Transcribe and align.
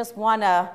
Just 0.00 0.16
want 0.16 0.40
to 0.40 0.70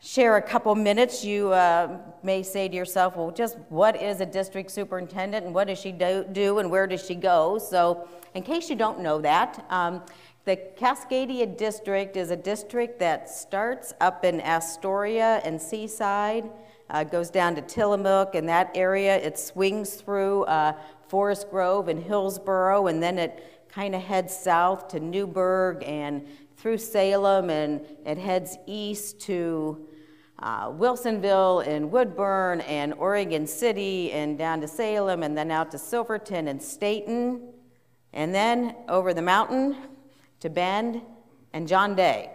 share 0.00 0.36
a 0.36 0.42
couple 0.42 0.74
minutes. 0.74 1.24
You 1.24 1.50
uh, 1.50 1.96
may 2.22 2.42
say 2.42 2.68
to 2.68 2.76
yourself, 2.76 3.16
well, 3.16 3.30
just 3.30 3.56
what 3.70 4.02
is 4.02 4.20
a 4.20 4.26
district 4.26 4.70
superintendent 4.70 5.46
and 5.46 5.54
what 5.54 5.68
does 5.68 5.80
she 5.80 5.92
do, 5.92 6.26
do 6.30 6.58
and 6.58 6.70
where 6.70 6.86
does 6.86 7.02
she 7.02 7.14
go? 7.14 7.56
So, 7.56 8.06
in 8.34 8.42
case 8.42 8.68
you 8.68 8.76
don't 8.76 9.00
know 9.00 9.18
that, 9.22 9.64
um, 9.70 10.02
the 10.44 10.58
Cascadia 10.76 11.56
district 11.56 12.18
is 12.18 12.30
a 12.30 12.36
district 12.36 12.98
that 12.98 13.30
starts 13.30 13.94
up 14.02 14.26
in 14.26 14.42
Astoria 14.42 15.40
and 15.42 15.58
Seaside, 15.58 16.44
uh, 16.90 17.02
goes 17.02 17.30
down 17.30 17.54
to 17.54 17.62
Tillamook 17.62 18.34
and 18.34 18.46
that 18.46 18.70
area. 18.74 19.16
It 19.16 19.38
swings 19.38 19.94
through 19.94 20.42
uh, 20.42 20.74
Forest 21.08 21.48
Grove 21.48 21.88
and 21.88 22.02
Hillsboro, 22.02 22.88
and 22.88 23.02
then 23.02 23.16
it 23.16 23.42
kind 23.70 23.94
of 23.94 24.02
heads 24.02 24.36
south 24.36 24.88
to 24.88 25.00
Newberg 25.00 25.82
and 25.82 26.26
through 26.56 26.78
Salem 26.78 27.50
and 27.50 27.80
it 28.04 28.18
heads 28.18 28.56
east 28.66 29.20
to 29.20 29.86
uh, 30.38 30.68
Wilsonville 30.70 31.66
and 31.66 31.90
Woodburn 31.90 32.60
and 32.62 32.94
Oregon 32.94 33.46
City 33.46 34.12
and 34.12 34.36
down 34.36 34.60
to 34.60 34.68
Salem 34.68 35.22
and 35.22 35.36
then 35.36 35.50
out 35.50 35.70
to 35.70 35.78
Silverton 35.78 36.48
and 36.48 36.62
Stayton 36.62 37.52
and 38.12 38.34
then 38.34 38.74
over 38.88 39.14
the 39.14 39.22
mountain 39.22 39.76
to 40.40 40.50
Bend 40.50 41.02
and 41.52 41.68
John 41.68 41.94
Day. 41.94 42.30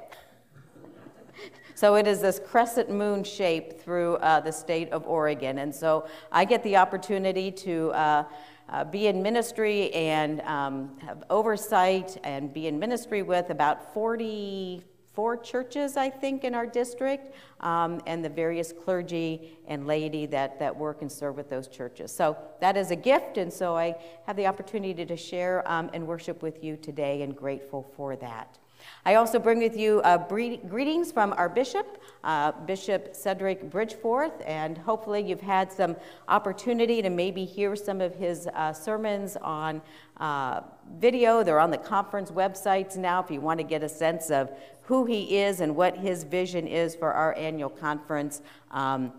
So 1.76 1.96
it 1.96 2.06
is 2.06 2.22
this 2.22 2.40
crescent 2.40 2.92
moon 2.92 3.24
shape 3.24 3.82
through 3.82 4.18
uh, 4.18 4.40
the 4.42 4.52
state 4.52 4.92
of 4.92 5.08
Oregon. 5.08 5.58
And 5.58 5.74
so 5.74 6.08
I 6.32 6.46
get 6.46 6.62
the 6.62 6.78
opportunity 6.78 7.52
to 7.52 7.92
uh, 7.94 8.24
uh, 8.72 8.86
be 8.86 9.08
in 9.08 9.22
ministry 9.22 9.94
and 9.94 10.42
um, 10.42 10.98
have 11.00 11.24
oversight 11.30 12.18
and 12.24 12.54
be 12.54 12.68
in 12.68 12.80
ministry 12.80 13.22
with 13.22 13.50
about 13.50 13.94
44 13.94 15.38
churches, 15.38 15.98
I 15.98 16.10
think, 16.10 16.44
in 16.46 16.56
our 16.56 16.66
district, 16.66 17.36
um, 17.60 18.02
and 18.08 18.24
the 18.24 18.30
various 18.30 18.72
clergy 18.72 19.60
and 19.68 19.86
laity 19.86 20.26
that, 20.28 20.58
that 20.60 20.76
work 20.76 21.02
and 21.02 21.12
serve 21.12 21.36
with 21.36 21.50
those 21.50 21.68
churches. 21.68 22.12
So 22.12 22.38
that 22.62 22.78
is 22.78 22.92
a 22.92 22.96
gift, 22.96 23.38
and 23.38 23.52
so 23.52 23.76
I 23.76 23.96
have 24.26 24.38
the 24.38 24.48
opportunity 24.48 25.06
to 25.06 25.18
share 25.18 25.70
um, 25.70 25.90
and 25.94 26.08
worship 26.08 26.42
with 26.42 26.64
you 26.64 26.78
today, 26.78 27.24
and 27.24 27.36
grateful 27.36 27.92
for 27.96 28.16
that. 28.16 28.58
I 29.06 29.16
also 29.16 29.40
bring 29.40 29.60
with 29.60 29.78
you 29.78 30.02
uh, 30.02 30.18
greetings 30.28 31.12
from 31.12 31.34
our 31.34 31.50
bishop, 31.50 32.02
uh, 32.24 32.52
Bishop 32.52 33.16
Cedric 33.16 33.70
Bridgeforth, 33.70 34.42
and 34.46 34.78
hopefully 34.78 35.22
you've 35.22 35.42
had 35.42 35.72
some 35.72 35.96
opportunity 36.28 37.02
to 37.02 37.10
maybe 37.10 37.46
hear 37.46 37.76
some 37.76 38.02
of 38.02 38.16
his 38.16 38.48
uh, 38.48 38.74
sermons 38.74 39.38
on 39.38 39.82
uh, 40.18 40.62
video. 41.00 41.44
They're 41.44 41.60
on 41.60 41.72
the 41.72 41.78
conference 41.78 42.32
websites 42.32 42.96
now 42.98 43.22
if 43.22 43.32
you 43.32 43.42
want 43.42 43.60
to 43.60 43.66
get 43.66 43.84
a 43.84 43.90
sense 43.90 44.30
of 44.30 44.52
who 44.84 45.06
he 45.06 45.38
is 45.38 45.62
and 45.62 45.76
what 45.76 45.98
his 45.98 46.24
vision 46.24 46.68
is 46.68 46.96
for 46.96 47.12
our 47.12 47.36
annual 47.38 47.70
conference. 47.70 48.42
Um, 48.72 49.14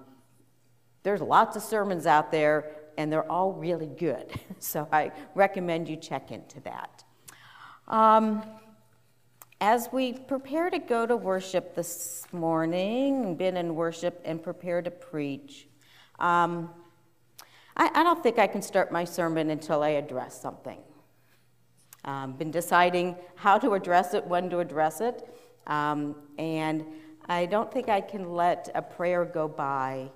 there's 1.03 1.21
lots 1.21 1.57
of 1.57 1.63
sermons 1.63 2.07
out 2.07 2.31
there, 2.31 2.71
and 2.97 3.13
they're 3.13 3.31
all 3.31 3.53
really 3.53 3.89
good. 3.89 4.27
So 4.59 4.87
I 4.93 5.11
recommend 5.35 5.89
you 5.89 5.97
check 5.97 6.31
into 6.31 6.61
that. 6.61 7.03
Um, 7.89 8.45
as 9.63 9.89
we 9.93 10.13
prepare 10.13 10.71
to 10.71 10.81
go 10.81 11.07
to 11.07 11.17
worship 11.17 11.77
this 11.77 12.27
morning, 12.33 13.37
been 13.37 13.57
in 13.57 13.77
worship 13.77 14.21
and 14.25 14.43
prepare 14.43 14.83
to 14.83 14.91
preach, 14.91 15.69
um, 16.19 16.69
I, 17.77 17.89
I, 17.95 18.03
don't 18.03 18.21
think 18.25 18.41
I 18.41 18.49
can 18.49 18.61
start 18.61 18.91
my 18.91 19.05
sermon 19.05 19.51
until 19.51 19.85
I 19.85 19.91
address 19.91 20.43
something. 20.43 20.81
Um, 22.05 22.33
been 22.33 22.51
deciding 22.51 23.15
how 23.37 23.57
to 23.59 23.75
address 23.75 24.15
it, 24.15 24.27
when 24.27 24.51
to 24.51 24.59
address 24.59 25.01
it, 25.01 25.33
um, 25.69 26.17
and 26.39 26.85
I 27.27 27.47
don't 27.47 27.73
think 27.73 27.89
I 27.89 28.01
can 28.01 28.33
let 28.33 28.69
a 28.75 28.83
prayer 28.83 29.25
go 29.25 29.47
by 29.47 30.11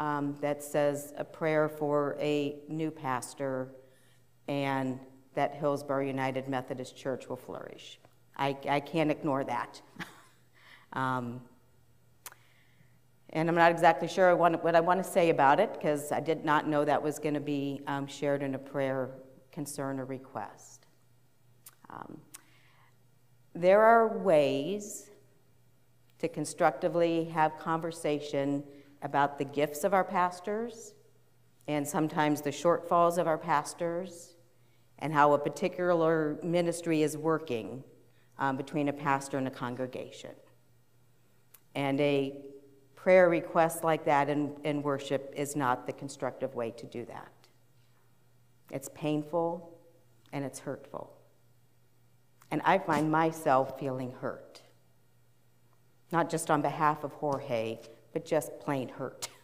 um, 0.00 0.36
that 0.40 0.60
says 0.60 1.12
a 1.16 1.24
prayer 1.24 1.68
for 1.68 2.16
a 2.18 2.56
new 2.68 2.90
pastor 2.90 3.68
and 4.48 4.98
that 5.34 5.54
Hillsboro 5.54 6.04
United 6.04 6.48
Methodist 6.48 6.96
Church 6.96 7.28
will 7.28 7.36
flourish. 7.36 8.00
I, 8.38 8.56
I 8.68 8.80
can't 8.80 9.10
ignore 9.10 9.44
that. 9.44 9.80
um, 10.92 11.40
and 13.30 13.48
I'm 13.48 13.54
not 13.54 13.70
exactly 13.70 14.08
sure 14.08 14.34
what 14.36 14.74
I 14.74 14.80
want 14.80 15.04
to 15.04 15.10
say 15.10 15.30
about 15.30 15.60
it 15.60 15.74
because 15.74 16.12
I 16.12 16.20
did 16.20 16.44
not 16.44 16.66
know 16.66 16.84
that 16.84 17.02
was 17.02 17.18
going 17.18 17.34
to 17.34 17.40
be 17.40 17.82
um, 17.86 18.06
shared 18.06 18.42
in 18.42 18.54
a 18.54 18.58
prayer, 18.58 19.10
concern, 19.52 20.00
or 20.00 20.06
request. 20.06 20.86
Um, 21.90 22.20
there 23.54 23.82
are 23.82 24.18
ways 24.18 25.10
to 26.20 26.28
constructively 26.28 27.24
have 27.26 27.58
conversation 27.58 28.64
about 29.02 29.38
the 29.38 29.44
gifts 29.44 29.84
of 29.84 29.92
our 29.92 30.04
pastors 30.04 30.94
and 31.66 31.86
sometimes 31.86 32.40
the 32.40 32.50
shortfalls 32.50 33.18
of 33.18 33.26
our 33.26 33.38
pastors 33.38 34.36
and 35.00 35.12
how 35.12 35.32
a 35.32 35.38
particular 35.38 36.38
ministry 36.42 37.02
is 37.02 37.16
working 37.16 37.84
um, 38.38 38.56
between 38.56 38.88
a 38.88 38.92
pastor 38.92 39.38
and 39.38 39.48
a 39.48 39.50
congregation. 39.50 40.34
And 41.74 42.00
a 42.00 42.36
prayer 42.94 43.28
request 43.28 43.84
like 43.84 44.04
that 44.04 44.28
in, 44.28 44.54
in 44.64 44.82
worship 44.82 45.32
is 45.36 45.56
not 45.56 45.86
the 45.86 45.92
constructive 45.92 46.54
way 46.54 46.70
to 46.72 46.86
do 46.86 47.04
that. 47.06 47.32
It's 48.70 48.88
painful 48.94 49.78
and 50.32 50.44
it's 50.44 50.58
hurtful. 50.58 51.12
And 52.50 52.62
I 52.64 52.78
find 52.78 53.10
myself 53.10 53.78
feeling 53.78 54.12
hurt. 54.20 54.62
Not 56.10 56.30
just 56.30 56.50
on 56.50 56.62
behalf 56.62 57.04
of 57.04 57.12
Jorge, 57.12 57.78
but 58.12 58.24
just 58.24 58.58
plain 58.60 58.88
hurt. 58.88 59.28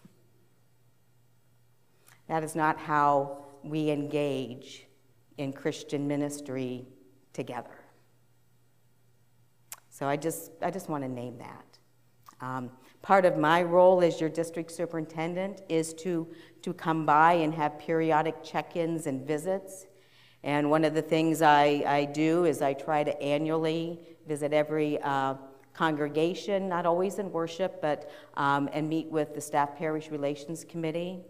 That 2.26 2.42
is 2.42 2.54
not 2.54 2.78
how 2.78 3.44
we 3.62 3.90
engage 3.90 4.86
in 5.36 5.52
Christian 5.52 6.08
ministry 6.08 6.86
together. 7.34 7.83
So 9.94 10.08
I 10.08 10.16
just, 10.16 10.50
I 10.60 10.72
just 10.72 10.88
want 10.88 11.04
to 11.04 11.08
name 11.08 11.38
that. 11.38 11.78
Um, 12.40 12.72
part 13.00 13.24
of 13.24 13.38
my 13.38 13.62
role 13.62 14.02
as 14.02 14.20
your 14.20 14.28
district 14.28 14.72
superintendent 14.72 15.62
is 15.68 15.94
to, 15.94 16.26
to 16.62 16.74
come 16.74 17.06
by 17.06 17.34
and 17.34 17.54
have 17.54 17.78
periodic 17.78 18.42
check-ins 18.42 19.06
and 19.06 19.24
visits. 19.24 19.86
And 20.42 20.68
one 20.68 20.84
of 20.84 20.94
the 20.94 21.00
things 21.00 21.42
I, 21.42 21.84
I 21.86 22.06
do 22.06 22.44
is 22.44 22.60
I 22.60 22.72
try 22.72 23.04
to 23.04 23.22
annually 23.22 24.00
visit 24.26 24.52
every 24.52 25.00
uh, 25.00 25.34
congregation, 25.74 26.68
not 26.68 26.86
always 26.86 27.20
in 27.20 27.30
worship, 27.30 27.80
but 27.80 28.10
um, 28.36 28.68
and 28.72 28.88
meet 28.88 29.06
with 29.06 29.32
the 29.32 29.40
staff 29.40 29.76
parish 29.76 30.10
relations 30.10 30.64
committee. 30.64 31.20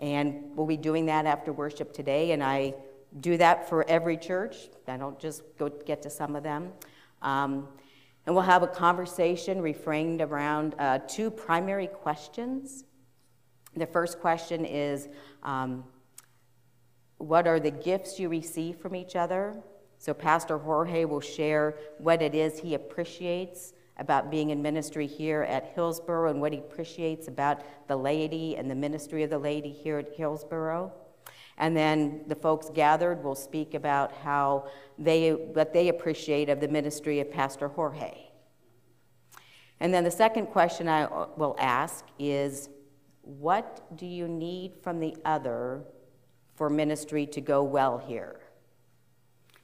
And 0.00 0.56
we'll 0.56 0.66
be 0.66 0.76
doing 0.76 1.06
that 1.06 1.24
after 1.24 1.52
worship 1.52 1.92
today, 1.92 2.32
and 2.32 2.42
I 2.42 2.74
do 3.20 3.36
that 3.36 3.68
for 3.68 3.88
every 3.88 4.16
church. 4.16 4.70
I 4.88 4.96
don't 4.96 5.20
just 5.20 5.42
go 5.56 5.68
get 5.68 6.02
to 6.02 6.10
some 6.10 6.34
of 6.34 6.42
them. 6.42 6.72
Um, 7.26 7.66
and 8.24 8.34
we'll 8.34 8.44
have 8.44 8.62
a 8.62 8.68
conversation 8.68 9.60
reframed 9.60 10.20
around 10.20 10.74
uh, 10.78 11.00
two 11.06 11.30
primary 11.30 11.88
questions. 11.88 12.84
The 13.76 13.86
first 13.86 14.20
question 14.20 14.64
is 14.64 15.08
um, 15.42 15.84
What 17.18 17.46
are 17.46 17.60
the 17.60 17.70
gifts 17.70 18.18
you 18.18 18.28
receive 18.28 18.78
from 18.78 18.94
each 18.94 19.16
other? 19.16 19.56
So, 19.98 20.14
Pastor 20.14 20.56
Jorge 20.56 21.04
will 21.04 21.20
share 21.20 21.76
what 21.98 22.22
it 22.22 22.34
is 22.34 22.60
he 22.60 22.74
appreciates 22.74 23.72
about 23.98 24.30
being 24.30 24.50
in 24.50 24.62
ministry 24.62 25.06
here 25.06 25.42
at 25.42 25.72
Hillsboro 25.74 26.30
and 26.30 26.40
what 26.40 26.52
he 26.52 26.58
appreciates 26.58 27.28
about 27.28 27.62
the 27.88 27.96
laity 27.96 28.56
and 28.56 28.70
the 28.70 28.74
ministry 28.74 29.22
of 29.24 29.30
the 29.30 29.38
laity 29.38 29.72
here 29.72 29.98
at 29.98 30.14
Hillsboro. 30.14 30.92
And 31.58 31.76
then 31.76 32.22
the 32.26 32.34
folks 32.34 32.70
gathered 32.70 33.24
will 33.24 33.34
speak 33.34 33.74
about 33.74 34.12
how 34.12 34.68
they, 34.98 35.30
what 35.32 35.72
they 35.72 35.88
appreciate 35.88 36.48
of 36.48 36.60
the 36.60 36.68
ministry 36.68 37.20
of 37.20 37.30
Pastor 37.30 37.68
Jorge. 37.68 38.26
And 39.80 39.92
then 39.92 40.04
the 40.04 40.10
second 40.10 40.46
question 40.46 40.88
I 40.88 41.04
uh, 41.04 41.28
will 41.36 41.56
ask 41.58 42.04
is 42.18 42.68
what 43.22 43.96
do 43.96 44.06
you 44.06 44.28
need 44.28 44.74
from 44.82 45.00
the 45.00 45.16
other 45.24 45.82
for 46.54 46.70
ministry 46.70 47.26
to 47.26 47.40
go 47.40 47.62
well 47.62 47.98
here? 47.98 48.40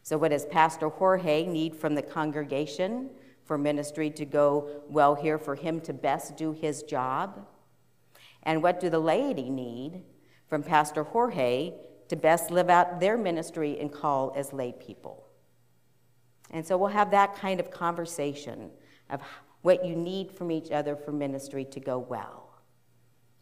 So, 0.02 0.18
what 0.18 0.32
does 0.32 0.44
Pastor 0.46 0.88
Jorge 0.88 1.46
need 1.46 1.76
from 1.76 1.94
the 1.94 2.02
congregation 2.02 3.10
for 3.44 3.56
ministry 3.56 4.10
to 4.10 4.24
go 4.24 4.82
well 4.88 5.14
here, 5.14 5.38
for 5.38 5.54
him 5.54 5.80
to 5.82 5.92
best 5.92 6.36
do 6.36 6.52
his 6.52 6.82
job? 6.82 7.46
And 8.42 8.62
what 8.62 8.80
do 8.80 8.90
the 8.90 8.98
laity 8.98 9.48
need 9.48 10.02
from 10.52 10.62
Pastor 10.62 11.02
Jorge 11.02 11.72
to 12.08 12.14
best 12.14 12.50
live 12.50 12.68
out 12.68 13.00
their 13.00 13.16
ministry 13.16 13.80
and 13.80 13.90
call 13.90 14.34
as 14.36 14.52
lay 14.52 14.70
people? 14.70 15.26
And 16.50 16.66
so 16.66 16.76
we'll 16.76 16.90
have 16.90 17.10
that 17.12 17.34
kind 17.34 17.58
of 17.58 17.70
conversation 17.70 18.68
of 19.08 19.22
what 19.62 19.82
you 19.82 19.96
need 19.96 20.30
from 20.30 20.50
each 20.50 20.70
other 20.70 20.94
for 20.94 21.10
ministry 21.10 21.64
to 21.64 21.80
go 21.80 21.98
well. 21.98 22.50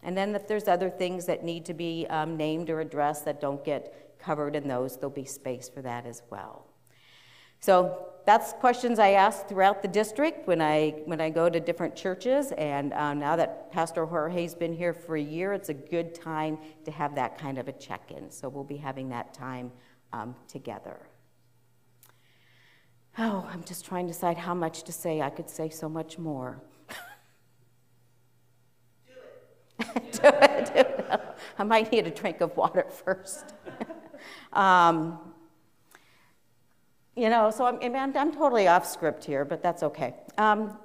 And 0.05 0.17
then 0.17 0.37
if 0.37 0.47
there's 0.47 0.69
other 0.69 0.89
things 0.89 1.27
that 1.27 1.43
need 1.43 1.65
to 1.65 1.75
be 1.75 2.07
um, 2.09 2.37
named 2.37 2.71
or 2.71 2.79
addressed 2.79 3.25
that 3.25 3.41
don't 3.41 3.65
get 3.65 4.17
covered 4.21 4.55
in 4.55 4.69
those, 4.69 4.95
there'll 4.95 5.11
be 5.11 5.25
space 5.25 5.69
for 5.69 5.83
that 5.83 6.07
as 6.07 6.23
well. 6.31 6.69
So 7.59 8.10
that's 8.31 8.53
questions 8.53 9.00
I 9.00 9.11
ask 9.11 9.49
throughout 9.49 9.82
the 9.82 9.88
district 9.88 10.47
when 10.47 10.62
I, 10.62 10.91
when 11.05 11.21
I 11.21 11.31
go 11.31 11.50
to 11.50 11.59
different 11.59 11.97
churches. 11.97 12.53
And 12.53 12.93
um, 12.93 13.19
now 13.19 13.35
that 13.35 13.73
Pastor 13.73 14.06
Jorge's 14.06 14.55
been 14.55 14.73
here 14.73 14.94
for 14.94 15.17
a 15.17 15.21
year, 15.21 15.53
it's 15.53 15.69
a 15.69 15.75
good 15.75 16.15
time 16.15 16.56
to 16.85 16.93
have 16.93 17.17
that 17.17 17.38
kind 17.38 17.59
of 17.59 17.67
a 17.67 17.73
check 17.73 18.12
in. 18.17 18.31
So 18.31 18.49
we'll 18.49 18.62
be 18.62 18.77
having 18.77 19.09
that 19.09 19.35
time 19.35 19.73
um, 20.12 20.37
together. 20.47 21.00
Oh, 23.19 23.49
I'm 23.53 23.65
just 23.65 23.85
trying 23.85 24.06
to 24.06 24.12
decide 24.12 24.38
how 24.38 24.55
much 24.55 24.85
to 24.85 24.93
say. 24.93 25.21
I 25.21 25.31
could 25.31 25.50
say 25.50 25.69
so 25.69 25.88
much 25.88 26.17
more. 26.17 26.62
do 29.09 29.15
it. 29.88 30.12
do 30.23 30.23
it. 30.25 30.67
Do 30.67 30.73
it. 30.76 31.21
I 31.59 31.65
might 31.65 31.91
need 31.91 32.06
a 32.06 32.12
drink 32.12 32.43
of 32.43 32.56
water 32.56 32.87
first. 32.88 33.55
um, 34.53 35.30
you 37.21 37.29
know, 37.29 37.51
so 37.51 37.67
I'm, 37.67 37.95
I'm, 37.95 38.17
I'm, 38.17 38.33
totally 38.33 38.67
off 38.67 38.87
script 38.87 39.27
here, 39.27 39.45
but 39.45 39.63
that's 39.63 39.83
okay. 39.83 40.15
Um, 40.39 40.79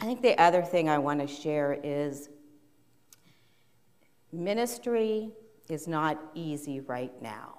I 0.00 0.06
think 0.06 0.22
the 0.22 0.36
other 0.42 0.62
thing 0.62 0.88
I 0.88 0.98
want 0.98 1.20
to 1.20 1.28
share 1.28 1.78
is 1.84 2.30
ministry 4.32 5.30
is 5.68 5.86
not 5.86 6.20
easy 6.34 6.80
right 6.80 7.12
now. 7.22 7.58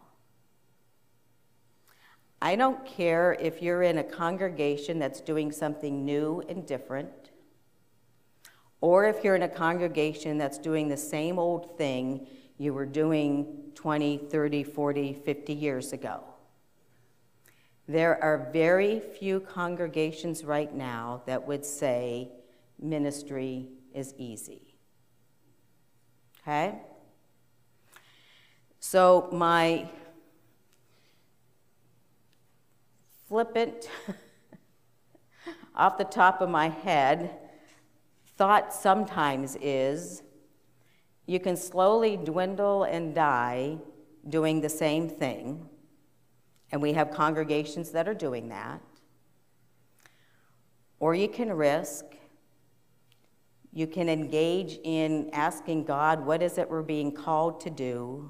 I 2.41 2.57
don't 2.57 2.85
care 2.85 3.37
if 3.39 3.61
you're 3.61 3.83
in 3.83 3.99
a 3.99 4.03
congregation 4.03 4.99
that's 4.99 5.21
doing 5.21 5.53
something 5.53 6.03
new 6.03 6.43
and 6.49 6.67
different 6.67 7.31
or 8.81 9.05
if 9.05 9.23
you're 9.23 9.35
in 9.35 9.43
a 9.43 9.47
congregation 9.47 10.37
that's 10.37 10.57
doing 10.57 10.89
the 10.89 10.97
same 10.97 11.39
old 11.39 11.77
thing 11.77 12.27
you 12.61 12.75
were 12.75 12.85
doing 12.85 13.47
20, 13.73 14.17
30, 14.29 14.63
40, 14.63 15.13
50 15.13 15.53
years 15.53 15.93
ago. 15.93 16.23
There 17.87 18.23
are 18.23 18.51
very 18.53 18.99
few 18.99 19.39
congregations 19.39 20.43
right 20.43 20.71
now 20.71 21.23
that 21.25 21.47
would 21.47 21.65
say 21.65 22.29
ministry 22.79 23.69
is 23.95 24.13
easy. 24.15 24.75
Okay? 26.43 26.77
So, 28.79 29.27
my 29.31 29.89
flippant, 33.27 33.89
off 35.75 35.97
the 35.97 36.03
top 36.03 36.41
of 36.41 36.49
my 36.49 36.69
head, 36.69 37.31
thought 38.37 38.71
sometimes 38.71 39.57
is 39.59 40.21
you 41.31 41.39
can 41.39 41.55
slowly 41.55 42.17
dwindle 42.17 42.83
and 42.83 43.15
die 43.15 43.77
doing 44.27 44.59
the 44.59 44.67
same 44.67 45.07
thing, 45.07 45.65
and 46.73 46.81
we 46.81 46.91
have 46.91 47.09
congregations 47.09 47.91
that 47.91 48.05
are 48.05 48.13
doing 48.13 48.49
that. 48.49 48.81
Or 50.99 51.15
you 51.15 51.29
can 51.29 51.53
risk, 51.53 52.03
you 53.71 53.87
can 53.87 54.09
engage 54.09 54.77
in 54.83 55.29
asking 55.31 55.85
God, 55.85 56.25
what 56.25 56.41
is 56.41 56.57
it 56.57 56.69
we're 56.69 56.81
being 56.81 57.13
called 57.13 57.61
to 57.61 57.69
do? 57.69 58.29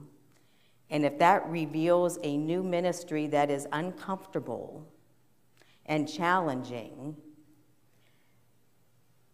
And 0.91 1.03
if 1.03 1.17
that 1.17 1.49
reveals 1.49 2.19
a 2.21 2.37
new 2.37 2.61
ministry 2.61 3.25
that 3.27 3.49
is 3.49 3.65
uncomfortable 3.71 4.87
and 5.87 6.07
challenging, 6.07 7.17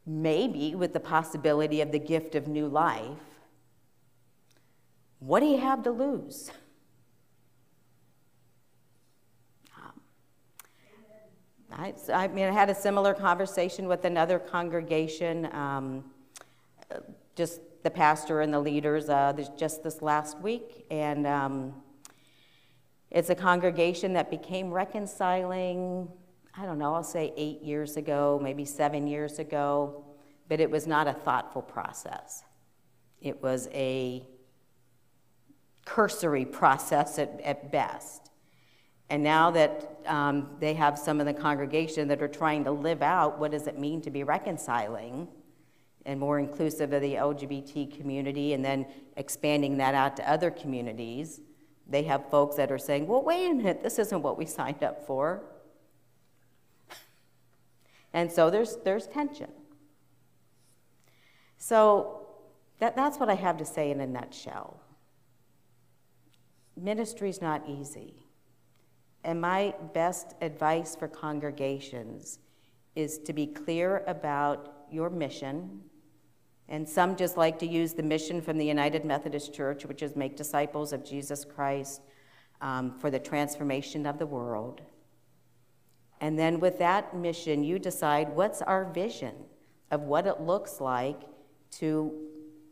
maybe 0.05 0.73
with 0.73 0.93
the 0.93 1.01
possibility 1.01 1.81
of 1.81 1.91
the 1.91 1.99
gift 1.99 2.33
of 2.33 2.47
new 2.47 2.69
life, 2.69 3.17
what 5.19 5.39
do 5.39 5.45
you 5.45 5.57
have 5.57 5.83
to 5.83 5.91
lose? 5.91 6.51
Um, 9.75 10.01
I, 11.71 11.93
I, 12.13 12.27
mean, 12.27 12.45
I 12.45 12.51
had 12.51 12.69
a 12.69 12.75
similar 12.75 13.13
conversation 13.13 13.87
with 13.87 14.05
another 14.05 14.39
congregation, 14.39 15.47
um, 15.53 16.05
just 17.35 17.61
the 17.83 17.89
pastor 17.89 18.41
and 18.41 18.53
the 18.53 18.59
leaders, 18.59 19.09
uh, 19.09 19.33
just 19.57 19.83
this 19.83 20.01
last 20.01 20.39
week, 20.39 20.85
and 20.91 21.25
um, 21.25 21.73
it's 23.11 23.29
a 23.29 23.35
congregation 23.35 24.13
that 24.13 24.29
became 24.29 24.71
reconciling 24.71 26.09
I 26.59 26.65
don't 26.65 26.79
know, 26.79 26.95
I'll 26.95 27.03
say 27.03 27.33
eight 27.37 27.61
years 27.61 27.97
ago, 27.97 28.39
maybe 28.41 28.65
seven 28.65 29.05
years 29.05 29.37
ago, 29.37 30.03
but 30.49 30.59
it 30.59 30.71
was 30.71 30.87
not 30.87 31.07
a 31.07 31.13
thoughtful 31.13 31.61
process. 31.61 32.43
It 33.21 33.43
was 33.43 33.69
a 33.73 34.27
cursory 35.87 36.45
process 36.45 37.17
at, 37.17 37.39
at 37.41 37.71
best. 37.71 38.29
And 39.09 39.23
now 39.23 39.51
that 39.51 40.01
um, 40.05 40.49
they 40.59 40.73
have 40.73 40.99
some 40.99 41.21
of 41.21 41.25
the 41.25 41.33
congregation 41.33 42.09
that 42.09 42.21
are 42.21 42.27
trying 42.27 42.65
to 42.65 42.71
live 42.71 43.01
out 43.01 43.39
what 43.39 43.51
does 43.51 43.67
it 43.67 43.79
mean 43.79 44.01
to 44.01 44.11
be 44.11 44.23
reconciling 44.23 45.29
and 46.05 46.19
more 46.19 46.39
inclusive 46.39 46.91
of 46.91 47.01
the 47.01 47.13
LGBT 47.13 47.97
community 47.97 48.53
and 48.53 48.63
then 48.63 48.85
expanding 49.15 49.77
that 49.77 49.95
out 49.95 50.17
to 50.17 50.29
other 50.29 50.51
communities, 50.51 51.39
they 51.87 52.03
have 52.03 52.29
folks 52.29 52.57
that 52.57 52.69
are 52.69 52.77
saying, 52.77 53.07
well, 53.07 53.23
wait 53.23 53.49
a 53.49 53.53
minute, 53.53 53.81
this 53.81 53.97
isn't 53.97 54.21
what 54.21 54.37
we 54.37 54.45
signed 54.59 54.83
up 54.83 55.07
for. 55.07 55.41
And 58.13 58.29
so 58.31 58.49
there's, 58.49 58.77
there's 58.83 59.07
tension. 59.07 59.51
So 61.57 62.27
that, 62.79 62.95
that's 62.95 63.17
what 63.17 63.29
I 63.29 63.35
have 63.35 63.57
to 63.57 63.65
say 63.65 63.89
in 63.89 64.01
a 64.01 64.07
nutshell. 64.07 64.81
Ministry 66.77 67.29
is 67.29 67.41
not 67.41 67.67
easy. 67.67 68.13
And 69.23 69.41
my 69.41 69.73
best 69.93 70.35
advice 70.41 70.95
for 70.95 71.07
congregations 71.07 72.39
is 72.95 73.17
to 73.19 73.33
be 73.33 73.47
clear 73.47 74.03
about 74.07 74.85
your 74.91 75.09
mission. 75.09 75.81
And 76.69 76.87
some 76.87 77.15
just 77.15 77.35
like 77.35 77.59
to 77.59 77.67
use 77.67 77.93
the 77.93 78.03
mission 78.03 78.41
from 78.41 78.57
the 78.57 78.65
United 78.65 79.05
Methodist 79.05 79.53
Church, 79.53 79.85
which 79.85 80.01
is 80.01 80.15
make 80.15 80.37
disciples 80.37 80.93
of 80.93 81.03
Jesus 81.03 81.43
Christ 81.43 82.01
um, 82.61 82.97
for 82.99 83.09
the 83.09 83.19
transformation 83.19 84.05
of 84.05 84.19
the 84.19 84.25
world. 84.25 84.81
And 86.21 86.37
then 86.37 86.59
with 86.59 86.79
that 86.79 87.15
mission, 87.15 87.63
you 87.63 87.79
decide 87.79 88.29
what's 88.29 88.61
our 88.61 88.85
vision 88.85 89.35
of 89.91 90.01
what 90.01 90.25
it 90.25 90.41
looks 90.41 90.81
like 90.81 91.21
to 91.71 92.13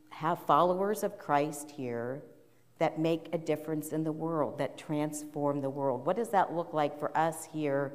have 0.10 0.40
followers 0.46 1.04
of 1.04 1.18
Christ 1.18 1.72
here 1.72 2.24
that 2.80 3.00
make 3.00 3.30
a 3.34 3.38
difference 3.38 3.94
in 3.94 4.04
the 4.04 4.12
world, 4.12 4.58
that 4.58 4.78
transform 4.78 5.62
the 5.62 5.70
world. 5.70 6.06
What 6.06 6.18
does 6.18 6.30
that 6.30 6.54
look 6.54 6.74
like 6.74 7.00
for 7.00 7.16
us 7.18 7.48
here 7.52 7.94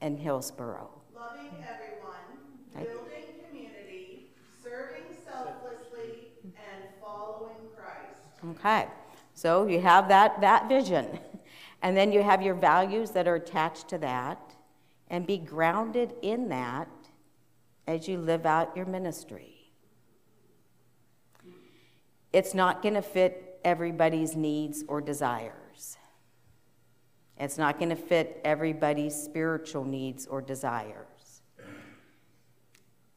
in 0.00 0.16
Hillsboro? 0.16 0.88
Loving 1.14 1.52
everyone, 1.62 2.34
building 2.74 3.24
community, 3.48 4.30
serving 4.62 5.04
selflessly, 5.24 6.28
and 6.44 6.84
following 7.02 7.56
Christ. 7.76 8.58
Okay, 8.58 8.86
so 9.34 9.66
you 9.66 9.80
have 9.80 10.08
that, 10.08 10.40
that 10.40 10.68
vision. 10.68 11.18
And 11.82 11.96
then 11.96 12.10
you 12.10 12.22
have 12.22 12.42
your 12.42 12.54
values 12.54 13.10
that 13.12 13.28
are 13.28 13.36
attached 13.36 13.88
to 13.90 13.98
that 13.98 14.56
and 15.08 15.26
be 15.26 15.38
grounded 15.38 16.12
in 16.22 16.48
that 16.48 16.88
as 17.86 18.08
you 18.08 18.18
live 18.18 18.44
out 18.44 18.76
your 18.76 18.84
ministry. 18.84 19.70
It's 22.32 22.52
not 22.52 22.82
going 22.82 22.94
to 22.94 23.02
fit 23.02 23.47
everybody's 23.68 24.34
needs 24.34 24.84
or 24.88 25.00
desires. 25.00 25.96
It's 27.36 27.58
not 27.58 27.78
going 27.78 27.90
to 27.90 27.96
fit 27.96 28.40
everybody's 28.44 29.14
spiritual 29.14 29.84
needs 29.84 30.26
or 30.26 30.40
desires. 30.40 31.42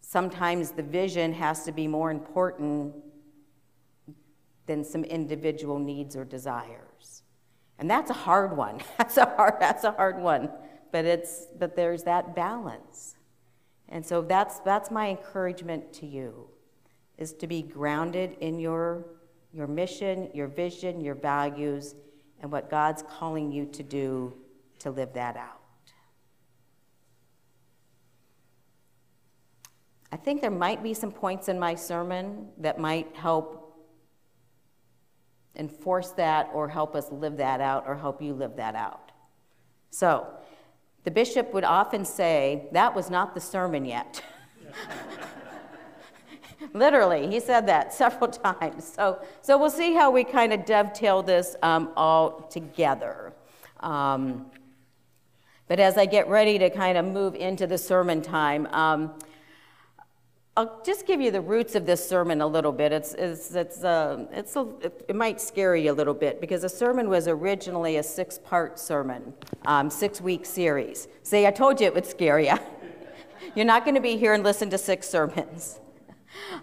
Sometimes 0.01 0.71
the 0.71 0.83
vision 0.83 1.33
has 1.33 1.63
to 1.63 1.71
be 1.71 1.87
more 1.87 2.11
important 2.11 2.93
than 4.67 4.83
some 4.83 5.03
individual 5.03 5.79
needs 5.79 6.15
or 6.15 6.25
desires. 6.25 7.23
And 7.79 7.89
that's 7.89 8.11
a 8.11 8.19
hard 8.27 8.55
one. 8.55 8.79
That's 8.97 9.17
a 9.17 9.25
hard, 9.25 9.55
that's 9.59 9.83
a 9.83 9.91
hard 9.91 10.19
one 10.19 10.51
but 10.91 11.05
it's 11.05 11.47
but 11.57 11.75
there's 11.75 12.03
that 12.03 12.35
balance. 12.35 13.15
And 13.89 14.05
so 14.05 14.21
that's 14.21 14.59
that's 14.59 14.91
my 14.91 15.09
encouragement 15.09 15.93
to 15.93 16.05
you 16.05 16.47
is 17.17 17.33
to 17.33 17.47
be 17.47 17.61
grounded 17.61 18.37
in 18.39 18.59
your 18.59 19.05
your 19.53 19.67
mission, 19.67 20.29
your 20.33 20.47
vision, 20.47 21.01
your 21.01 21.15
values, 21.15 21.95
and 22.41 22.51
what 22.51 22.69
God's 22.69 23.03
calling 23.03 23.51
you 23.51 23.65
to 23.67 23.83
do 23.83 24.33
to 24.79 24.91
live 24.91 25.13
that 25.13 25.37
out. 25.37 25.61
I 30.11 30.17
think 30.17 30.41
there 30.41 30.51
might 30.51 30.83
be 30.83 30.93
some 30.93 31.11
points 31.11 31.47
in 31.47 31.57
my 31.57 31.75
sermon 31.75 32.49
that 32.57 32.79
might 32.79 33.15
help 33.15 33.61
enforce 35.55 36.11
that 36.11 36.49
or 36.53 36.67
help 36.67 36.95
us 36.95 37.11
live 37.11 37.37
that 37.37 37.61
out 37.61 37.85
or 37.87 37.95
help 37.95 38.21
you 38.21 38.33
live 38.33 38.55
that 38.57 38.75
out. 38.75 39.11
So, 39.89 40.27
the 41.03 41.11
bishop 41.11 41.53
would 41.53 41.63
often 41.63 42.05
say, 42.05 42.67
That 42.71 42.95
was 42.95 43.09
not 43.09 43.33
the 43.33 43.41
sermon 43.41 43.85
yet. 43.85 44.23
Literally, 46.73 47.27
he 47.27 47.39
said 47.39 47.67
that 47.67 47.93
several 48.01 48.29
times. 48.29 48.93
So, 48.95 49.21
so 49.41 49.57
we'll 49.57 49.69
see 49.69 49.93
how 49.93 50.11
we 50.11 50.23
kind 50.23 50.53
of 50.53 50.65
dovetail 50.65 51.23
this 51.23 51.55
um, 51.61 51.91
all 51.95 52.41
together. 52.49 53.33
Um, 53.79 54.45
but 55.67 55.79
as 55.79 55.97
I 55.97 56.05
get 56.05 56.27
ready 56.27 56.59
to 56.59 56.69
kind 56.69 56.97
of 56.97 57.05
move 57.05 57.33
into 57.35 57.65
the 57.65 57.77
sermon 57.77 58.21
time, 58.21 58.67
um, 58.67 59.13
I'll 60.57 60.81
just 60.85 61.07
give 61.07 61.21
you 61.21 61.31
the 61.31 61.39
roots 61.39 61.75
of 61.75 61.85
this 61.85 62.07
sermon 62.07 62.41
a 62.41 62.47
little 62.47 62.73
bit. 62.73 62.91
It's, 62.91 63.13
it's, 63.13 63.55
it's, 63.55 63.83
uh, 63.85 64.25
it's 64.33 64.57
a, 64.57 64.67
it 65.07 65.15
might 65.15 65.39
scare 65.39 65.77
you 65.77 65.93
a 65.93 65.95
little 65.95 66.13
bit 66.13 66.41
because 66.41 66.63
the 66.63 66.69
sermon 66.69 67.07
was 67.07 67.29
originally 67.29 67.95
a 67.95 68.03
six 68.03 68.37
part 68.37 68.77
sermon, 68.77 69.33
um, 69.63 69.89
six 69.89 70.19
week 70.19 70.45
series. 70.45 71.07
See, 71.23 71.47
I 71.47 71.51
told 71.51 71.79
you 71.79 71.87
it 71.87 71.95
would 71.95 72.05
scare 72.05 72.39
you. 72.39 72.59
You're 73.55 73.65
not 73.65 73.85
going 73.85 73.95
to 73.95 74.01
be 74.01 74.17
here 74.17 74.33
and 74.33 74.43
listen 74.43 74.69
to 74.71 74.77
six 74.77 75.07
sermons. 75.07 75.79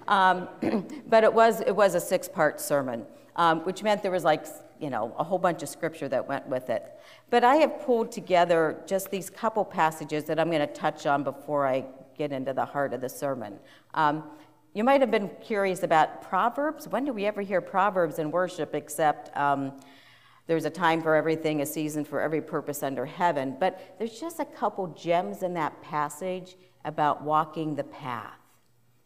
Um, 0.06 0.48
but 1.06 1.24
it 1.24 1.32
was, 1.32 1.60
it 1.60 1.74
was 1.74 1.94
a 1.94 2.00
six 2.00 2.28
part 2.28 2.60
sermon, 2.60 3.06
um, 3.36 3.60
which 3.60 3.82
meant 3.82 4.02
there 4.02 4.12
was 4.12 4.24
like, 4.24 4.46
you 4.80 4.90
know, 4.90 5.14
a 5.18 5.24
whole 5.24 5.38
bunch 5.38 5.62
of 5.62 5.68
scripture 5.68 6.08
that 6.08 6.26
went 6.26 6.46
with 6.46 6.70
it. 6.70 6.98
But 7.30 7.44
I 7.44 7.56
have 7.56 7.80
pulled 7.80 8.12
together 8.12 8.82
just 8.86 9.10
these 9.10 9.30
couple 9.30 9.64
passages 9.64 10.24
that 10.24 10.38
I'm 10.38 10.50
going 10.50 10.66
to 10.66 10.72
touch 10.72 11.06
on 11.06 11.24
before 11.24 11.66
I 11.66 11.84
get 12.16 12.32
into 12.32 12.52
the 12.52 12.64
heart 12.64 12.92
of 12.92 13.00
the 13.00 13.08
sermon. 13.08 13.58
Um, 13.94 14.24
you 14.74 14.84
might 14.84 15.00
have 15.00 15.10
been 15.10 15.30
curious 15.40 15.82
about 15.82 16.22
Proverbs. 16.22 16.86
When 16.88 17.04
do 17.04 17.12
we 17.12 17.26
ever 17.26 17.40
hear 17.40 17.60
Proverbs 17.60 18.18
in 18.18 18.30
worship 18.30 18.74
except 18.74 19.34
um, 19.36 19.72
there's 20.46 20.64
a 20.64 20.70
time 20.70 21.02
for 21.02 21.14
everything, 21.14 21.62
a 21.62 21.66
season 21.66 22.04
for 22.04 22.20
every 22.20 22.40
purpose 22.40 22.82
under 22.82 23.06
heaven? 23.06 23.56
But 23.58 23.96
there's 23.98 24.20
just 24.20 24.40
a 24.40 24.44
couple 24.44 24.88
gems 24.88 25.42
in 25.42 25.54
that 25.54 25.80
passage 25.82 26.56
about 26.84 27.22
walking 27.22 27.74
the 27.74 27.84
path. 27.84 28.37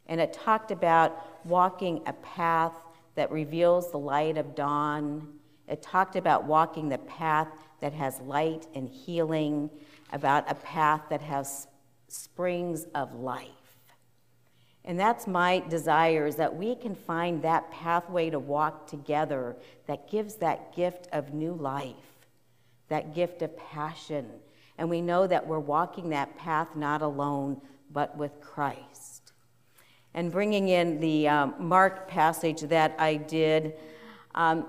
And 0.07 0.21
it 0.21 0.33
talked 0.33 0.71
about 0.71 1.47
walking 1.47 2.03
a 2.07 2.13
path 2.13 2.75
that 3.15 3.31
reveals 3.31 3.91
the 3.91 3.99
light 3.99 4.37
of 4.37 4.55
dawn. 4.55 5.29
It 5.69 5.83
talked 5.83 6.17
about 6.17 6.45
walking 6.45 6.89
the 6.89 6.99
path 6.99 7.49
that 7.81 7.93
has 7.93 8.21
light 8.21 8.67
and 8.75 8.89
healing, 8.89 9.71
about 10.13 10.51
a 10.51 10.55
path 10.55 11.03
that 11.11 11.23
has 11.23 11.67
springs 12.09 12.87
of 12.95 13.15
life. 13.15 13.49
And 14.85 14.99
that's 14.99 15.27
my 15.27 15.61
desire 15.69 16.27
is 16.27 16.37
that 16.37 16.55
we 16.55 16.75
can 16.75 16.95
find 16.95 17.43
that 17.43 17.71
pathway 17.71 18.31
to 18.31 18.39
walk 18.39 18.89
together 18.89 19.57
that 19.87 20.11
gives 20.11 20.37
that 20.37 20.75
gift 20.75 21.09
of 21.13 21.33
new 21.33 21.55
life, 21.55 21.95
that 22.89 23.15
gift 23.15 23.43
of 23.43 23.57
passion. 23.57 24.29
And 24.79 24.91
we 24.91 25.01
know 25.01 25.27
that 25.27 25.47
we're 25.47 25.61
walking 25.61 26.11
that 26.11 26.37
path 26.37 26.75
not 26.75 27.01
alone, 27.01 27.61
but 27.93 28.17
with 28.17 28.41
Christ. 28.41 29.22
And 30.15 30.31
bringing 30.31 30.69
in 30.69 31.01
the 31.01 31.29
um, 31.29 31.55
Mark 31.59 32.09
passage 32.09 32.61
that 32.63 32.95
I 32.99 33.17
did, 33.17 33.75
um, 34.35 34.67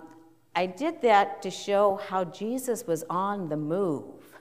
I 0.55 0.65
did 0.65 1.01
that 1.01 1.41
to 1.41 1.51
show 1.51 2.00
how 2.07 2.25
Jesus 2.25 2.85
was 2.85 3.03
on 3.09 3.50
the 3.50 3.57
move. 3.57 4.39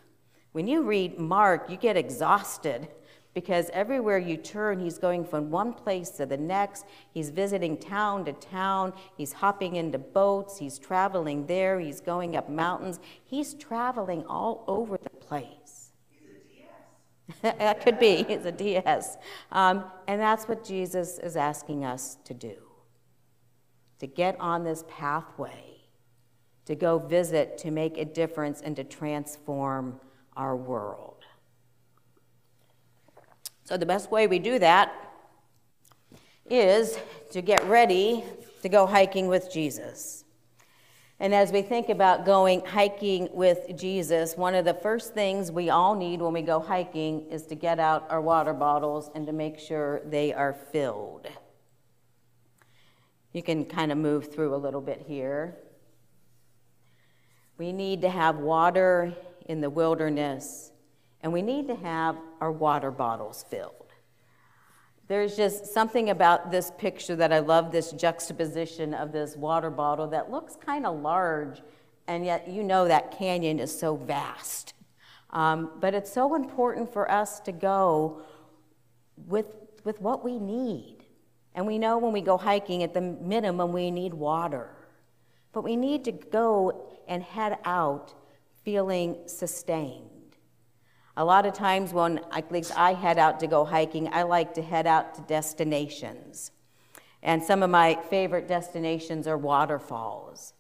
When 0.53 0.67
you 0.67 0.83
read 0.83 1.19
Mark, 1.19 1.71
you 1.71 1.77
get 1.77 1.97
exhausted 1.97 2.89
because 3.35 3.71
everywhere 3.73 4.19
you 4.19 4.37
turn, 4.37 4.79
he's 4.79 4.99
going 4.99 5.25
from 5.25 5.51
one 5.51 5.73
place 5.73 6.11
to 6.11 6.27
the 6.27 6.37
next. 6.37 6.85
He's 7.13 7.31
visiting 7.31 7.79
town 7.79 8.27
to 8.27 8.35
town. 8.35 8.93
He's 9.17 9.33
hopping 9.33 9.77
into 9.77 9.99
boats. 9.99 10.59
He's 10.59 10.79
traveling 10.79 11.47
there. 11.47 11.81
He's 11.81 12.01
going 12.01 12.37
up 12.37 12.51
mountains. 12.51 13.01
He's 13.25 13.55
traveling 13.55 14.27
all 14.27 14.65
over 14.67 14.99
the 14.99 15.09
place. 15.09 15.62
that 17.43 17.81
could 17.83 17.99
be. 17.99 18.25
He's 18.25 18.45
a 18.45 18.53
DS. 18.53 19.17
Um, 19.51 19.85
and 20.07 20.21
that's 20.21 20.47
what 20.47 20.65
Jesus 20.65 21.19
is 21.19 21.37
asking 21.37 21.85
us 21.85 22.17
to 22.25 22.35
do 22.35 22.55
to 23.99 24.09
get 24.09 24.35
on 24.41 24.65
this 24.65 24.85
pathway, 24.89 25.77
to 26.65 26.75
go 26.75 26.99
visit, 26.99 27.57
to 27.57 27.71
make 27.71 27.97
a 27.97 28.05
difference, 28.05 28.61
and 28.61 28.75
to 28.75 28.83
transform 28.83 30.01
our 30.37 30.57
world. 30.57 31.25
So, 33.63 33.77
the 33.77 33.87
best 33.87 34.11
way 34.11 34.27
we 34.27 34.41
do 34.41 34.59
that 34.59 34.93
is 36.51 36.99
to 37.31 37.43
get 37.43 37.65
ready 37.69 38.25
to 38.63 38.69
go 38.69 38.87
hiking 38.87 39.29
with 39.29 39.53
Jesus. 39.53 40.22
And 41.23 41.33
as 41.33 41.53
we 41.53 41.63
think 41.63 41.89
about 41.89 42.27
going 42.27 42.65
hiking 42.65 43.29
with 43.33 43.77
Jesus, 43.77 44.37
one 44.37 44.57
of 44.57 44.65
the 44.65 44.75
first 44.75 45.15
things 45.15 45.53
we 45.53 45.71
all 45.71 45.95
need 45.95 46.21
when 46.21 46.33
we 46.33 46.43
go 46.43 46.59
hiking 46.59 47.31
is 47.31 47.47
to 47.47 47.55
get 47.55 47.79
out 47.79 48.11
our 48.11 48.21
water 48.21 48.53
bottles 48.53 49.09
and 49.15 49.25
to 49.29 49.33
make 49.33 49.61
sure 49.61 50.01
they 50.05 50.33
are 50.33 50.53
filled. 50.53 51.29
You 53.33 53.41
can 53.41 53.65
kind 53.67 53.93
of 53.93 53.99
move 53.99 54.35
through 54.35 54.53
a 54.53 54.57
little 54.57 54.81
bit 54.81 55.05
here. 55.07 55.55
We 57.57 57.73
need 57.73 58.01
to 58.01 58.11
have 58.11 58.39
water 58.39 59.15
in 59.47 59.61
the 59.61 59.71
wilderness, 59.71 60.73
and 61.21 61.33
we 61.33 61.41
need 61.41 61.69
to 61.69 61.77
have 61.77 62.17
our 62.41 62.51
water 62.51 62.91
bottles 62.91 63.45
filled. 63.49 63.82
There's 65.09 65.37
just 65.37 65.67
something 65.67 66.11
about 66.11 66.51
this 66.51 66.73
picture 66.79 67.17
that 67.17 67.33
I 67.33 67.41
love 67.41 67.73
this 67.73 67.93
juxtaposition 67.93 68.95
of 68.95 69.13
this 69.13 69.37
water 69.37 69.71
bottle 69.71 70.07
that 70.09 70.31
looks 70.31 70.57
kind 70.57 70.87
of 70.87 71.01
large, 71.01 71.61
and 72.07 72.25
yet 72.25 72.49
you 72.49 72.63
know 72.63 72.87
that 72.89 73.17
canyon 73.17 73.59
is 73.59 73.77
so 73.77 73.97
vast. 73.97 74.75
Um, 75.31 75.71
but 75.81 75.95
it's 75.95 76.13
so 76.13 76.35
important 76.35 76.93
for 76.93 77.11
us 77.11 77.41
to 77.41 77.53
go 77.53 78.23
with, 79.17 79.47
with 79.85 80.01
what 80.01 80.25
we 80.25 80.39
need. 80.39 80.99
And 81.55 81.67
we 81.67 81.79
know 81.79 81.99
when 81.99 82.13
we 82.13 82.21
go 82.21 82.37
hiking, 82.37 82.83
at 82.83 82.95
the 82.95 83.01
minimum, 83.01 83.73
we 83.73 83.91
need 83.91 84.15
water. 84.15 84.71
But 85.53 85.63
we 85.63 85.77
need 85.77 86.05
to 86.05 86.13
go 86.13 86.99
and 87.09 87.23
head 87.23 87.59
out 87.65 88.15
feeling 88.65 89.17
sustained. 89.27 90.12
A 91.17 91.25
lot 91.25 91.45
of 91.45 91.53
times 91.53 91.93
when 91.93 92.21
at 92.31 92.51
least 92.51 92.73
I 92.77 92.95
head 92.95 93.19
out 93.19 93.39
to 93.41 93.47
go 93.47 93.65
hiking, 93.65 94.09
I 94.13 94.23
like 94.23 94.55
to 94.55 94.63
head 94.63 94.87
out 94.87 95.15
to 95.17 95.21
destinations. 95.23 96.51
And 97.23 97.43
some 97.43 97.63
of 97.63 97.71
my 97.71 97.99
favorite 98.09 98.49
destinations 98.49 99.27
are 99.27 99.37
waterfalls. 99.37 100.55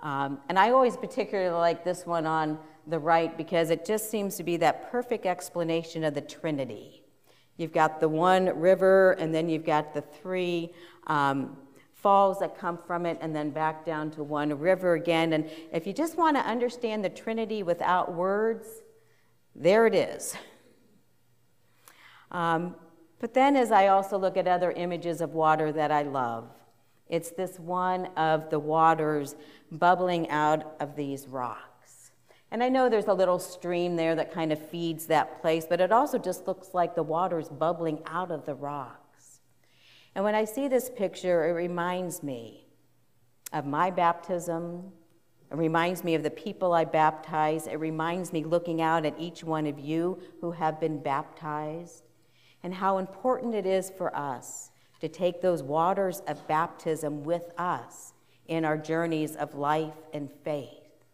Um, 0.00 0.40
and 0.48 0.58
I 0.58 0.70
always 0.70 0.96
particularly 0.96 1.54
like 1.56 1.84
this 1.84 2.04
one 2.04 2.26
on 2.26 2.58
the 2.88 2.98
right 2.98 3.36
because 3.36 3.70
it 3.70 3.86
just 3.86 4.10
seems 4.10 4.36
to 4.36 4.42
be 4.42 4.56
that 4.56 4.90
perfect 4.90 5.24
explanation 5.24 6.02
of 6.02 6.14
the 6.14 6.20
Trinity. 6.20 7.04
You've 7.56 7.72
got 7.72 8.00
the 8.00 8.08
one 8.08 8.46
river, 8.58 9.12
and 9.12 9.32
then 9.32 9.48
you've 9.48 9.64
got 9.64 9.94
the 9.94 10.00
three 10.00 10.72
um, 11.06 11.56
falls 11.94 12.40
that 12.40 12.58
come 12.58 12.76
from 12.76 13.06
it, 13.06 13.18
and 13.20 13.36
then 13.36 13.50
back 13.50 13.86
down 13.86 14.10
to 14.12 14.24
one 14.24 14.58
river 14.58 14.94
again. 14.94 15.34
And 15.34 15.48
if 15.72 15.86
you 15.86 15.92
just 15.92 16.18
want 16.18 16.36
to 16.36 16.42
understand 16.42 17.04
the 17.04 17.10
Trinity 17.10 17.62
without 17.62 18.12
words, 18.12 18.66
there 19.54 19.86
it 19.86 19.94
is. 19.94 20.34
Um, 22.30 22.74
but 23.20 23.34
then, 23.34 23.56
as 23.56 23.70
I 23.70 23.88
also 23.88 24.18
look 24.18 24.36
at 24.36 24.48
other 24.48 24.72
images 24.72 25.20
of 25.20 25.34
water 25.34 25.70
that 25.72 25.92
I 25.92 26.02
love, 26.02 26.48
it's 27.08 27.30
this 27.30 27.58
one 27.58 28.06
of 28.16 28.50
the 28.50 28.58
waters 28.58 29.36
bubbling 29.70 30.28
out 30.30 30.76
of 30.80 30.96
these 30.96 31.28
rocks. 31.28 32.10
And 32.50 32.62
I 32.62 32.68
know 32.68 32.88
there's 32.88 33.06
a 33.06 33.14
little 33.14 33.38
stream 33.38 33.96
there 33.96 34.14
that 34.14 34.32
kind 34.32 34.52
of 34.52 34.70
feeds 34.70 35.06
that 35.06 35.40
place, 35.40 35.66
but 35.68 35.80
it 35.80 35.92
also 35.92 36.18
just 36.18 36.46
looks 36.46 36.74
like 36.74 36.94
the 36.94 37.02
water's 37.02 37.48
bubbling 37.48 38.02
out 38.06 38.30
of 38.30 38.44
the 38.44 38.54
rocks. 38.54 39.40
And 40.14 40.24
when 40.24 40.34
I 40.34 40.44
see 40.44 40.68
this 40.68 40.90
picture, 40.90 41.48
it 41.48 41.52
reminds 41.52 42.22
me 42.22 42.66
of 43.52 43.66
my 43.66 43.90
baptism. 43.90 44.92
It 45.52 45.58
reminds 45.58 46.02
me 46.02 46.14
of 46.14 46.22
the 46.22 46.30
people 46.30 46.72
I 46.72 46.86
baptize. 46.86 47.66
It 47.66 47.78
reminds 47.78 48.32
me 48.32 48.42
looking 48.42 48.80
out 48.80 49.04
at 49.04 49.18
each 49.18 49.44
one 49.44 49.66
of 49.66 49.78
you 49.78 50.18
who 50.40 50.52
have 50.52 50.80
been 50.80 51.02
baptized 51.02 52.04
and 52.62 52.72
how 52.72 52.96
important 52.96 53.54
it 53.54 53.66
is 53.66 53.90
for 53.90 54.16
us 54.16 54.70
to 55.00 55.08
take 55.08 55.42
those 55.42 55.62
waters 55.62 56.22
of 56.26 56.48
baptism 56.48 57.22
with 57.22 57.52
us 57.58 58.14
in 58.46 58.64
our 58.64 58.78
journeys 58.78 59.36
of 59.36 59.54
life 59.54 59.92
and 60.14 60.30
faith. 60.42 61.04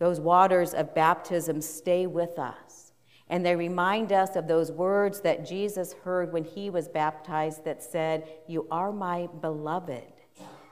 Those 0.00 0.18
waters 0.18 0.74
of 0.74 0.96
baptism 0.96 1.60
stay 1.60 2.08
with 2.08 2.40
us. 2.40 2.92
And 3.28 3.46
they 3.46 3.54
remind 3.54 4.12
us 4.12 4.34
of 4.34 4.48
those 4.48 4.72
words 4.72 5.20
that 5.20 5.46
Jesus 5.46 5.92
heard 6.02 6.32
when 6.32 6.44
he 6.44 6.70
was 6.70 6.88
baptized 6.88 7.64
that 7.66 7.84
said, 7.84 8.26
You 8.48 8.66
are 8.72 8.90
my 8.90 9.28
beloved. 9.40 10.13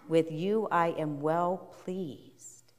With 0.08 0.30
you 0.30 0.68
I 0.70 0.88
am 0.98 1.20
well 1.20 1.74
pleased. 1.84 2.72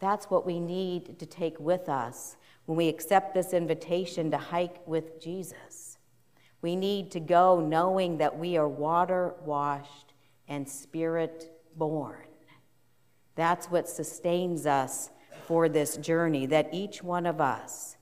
That's 0.00 0.26
what 0.26 0.46
we 0.46 0.58
need 0.58 1.18
to 1.18 1.26
take 1.26 1.58
with 1.60 1.88
us 1.88 2.36
when 2.66 2.76
we 2.76 2.88
accept 2.88 3.34
this 3.34 3.52
invitation 3.52 4.30
to 4.30 4.38
hike 4.38 4.86
with 4.86 5.20
Jesus. 5.20 5.98
We 6.60 6.76
need 6.76 7.10
to 7.12 7.20
go 7.20 7.60
knowing 7.60 8.18
that 8.18 8.38
we 8.38 8.56
are 8.56 8.68
water 8.68 9.34
washed 9.44 10.14
and 10.48 10.68
spirit 10.68 11.52
born. 11.76 12.26
That's 13.34 13.66
what 13.66 13.88
sustains 13.88 14.66
us 14.66 15.10
for 15.46 15.68
this 15.68 15.96
journey, 15.96 16.46
that 16.46 16.68
each 16.72 17.02
one 17.02 17.26
of 17.26 17.40
us 17.40 17.96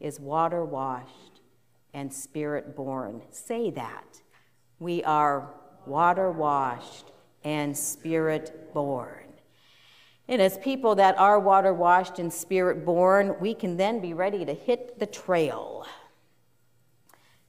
is 0.00 0.20
water 0.20 0.64
washed 0.64 1.40
and 1.94 2.12
spirit 2.12 2.76
born. 2.76 3.22
Say 3.30 3.70
that. 3.70 4.20
We 4.78 5.02
are 5.04 5.48
water 5.86 6.30
washed 6.30 7.12
and 7.44 7.76
spirit 7.76 8.72
born. 8.72 9.24
And 10.26 10.40
as 10.40 10.56
people 10.58 10.94
that 10.94 11.18
are 11.18 11.38
water 11.38 11.74
washed 11.74 12.18
and 12.18 12.32
spirit 12.32 12.84
born, 12.84 13.36
we 13.40 13.54
can 13.54 13.76
then 13.76 14.00
be 14.00 14.14
ready 14.14 14.44
to 14.44 14.54
hit 14.54 14.98
the 14.98 15.06
trail. 15.06 15.86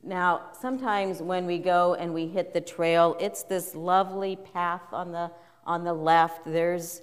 Now, 0.03 0.51
sometimes 0.59 1.21
when 1.21 1.45
we 1.45 1.57
go 1.57 1.95
and 1.95 2.13
we 2.13 2.27
hit 2.27 2.53
the 2.53 2.61
trail, 2.61 3.15
it's 3.19 3.43
this 3.43 3.73
lovely 3.73 4.35
path 4.35 4.81
on 4.91 5.11
the, 5.11 5.31
on 5.65 5.83
the 5.83 5.93
left. 5.93 6.41
There's, 6.45 7.01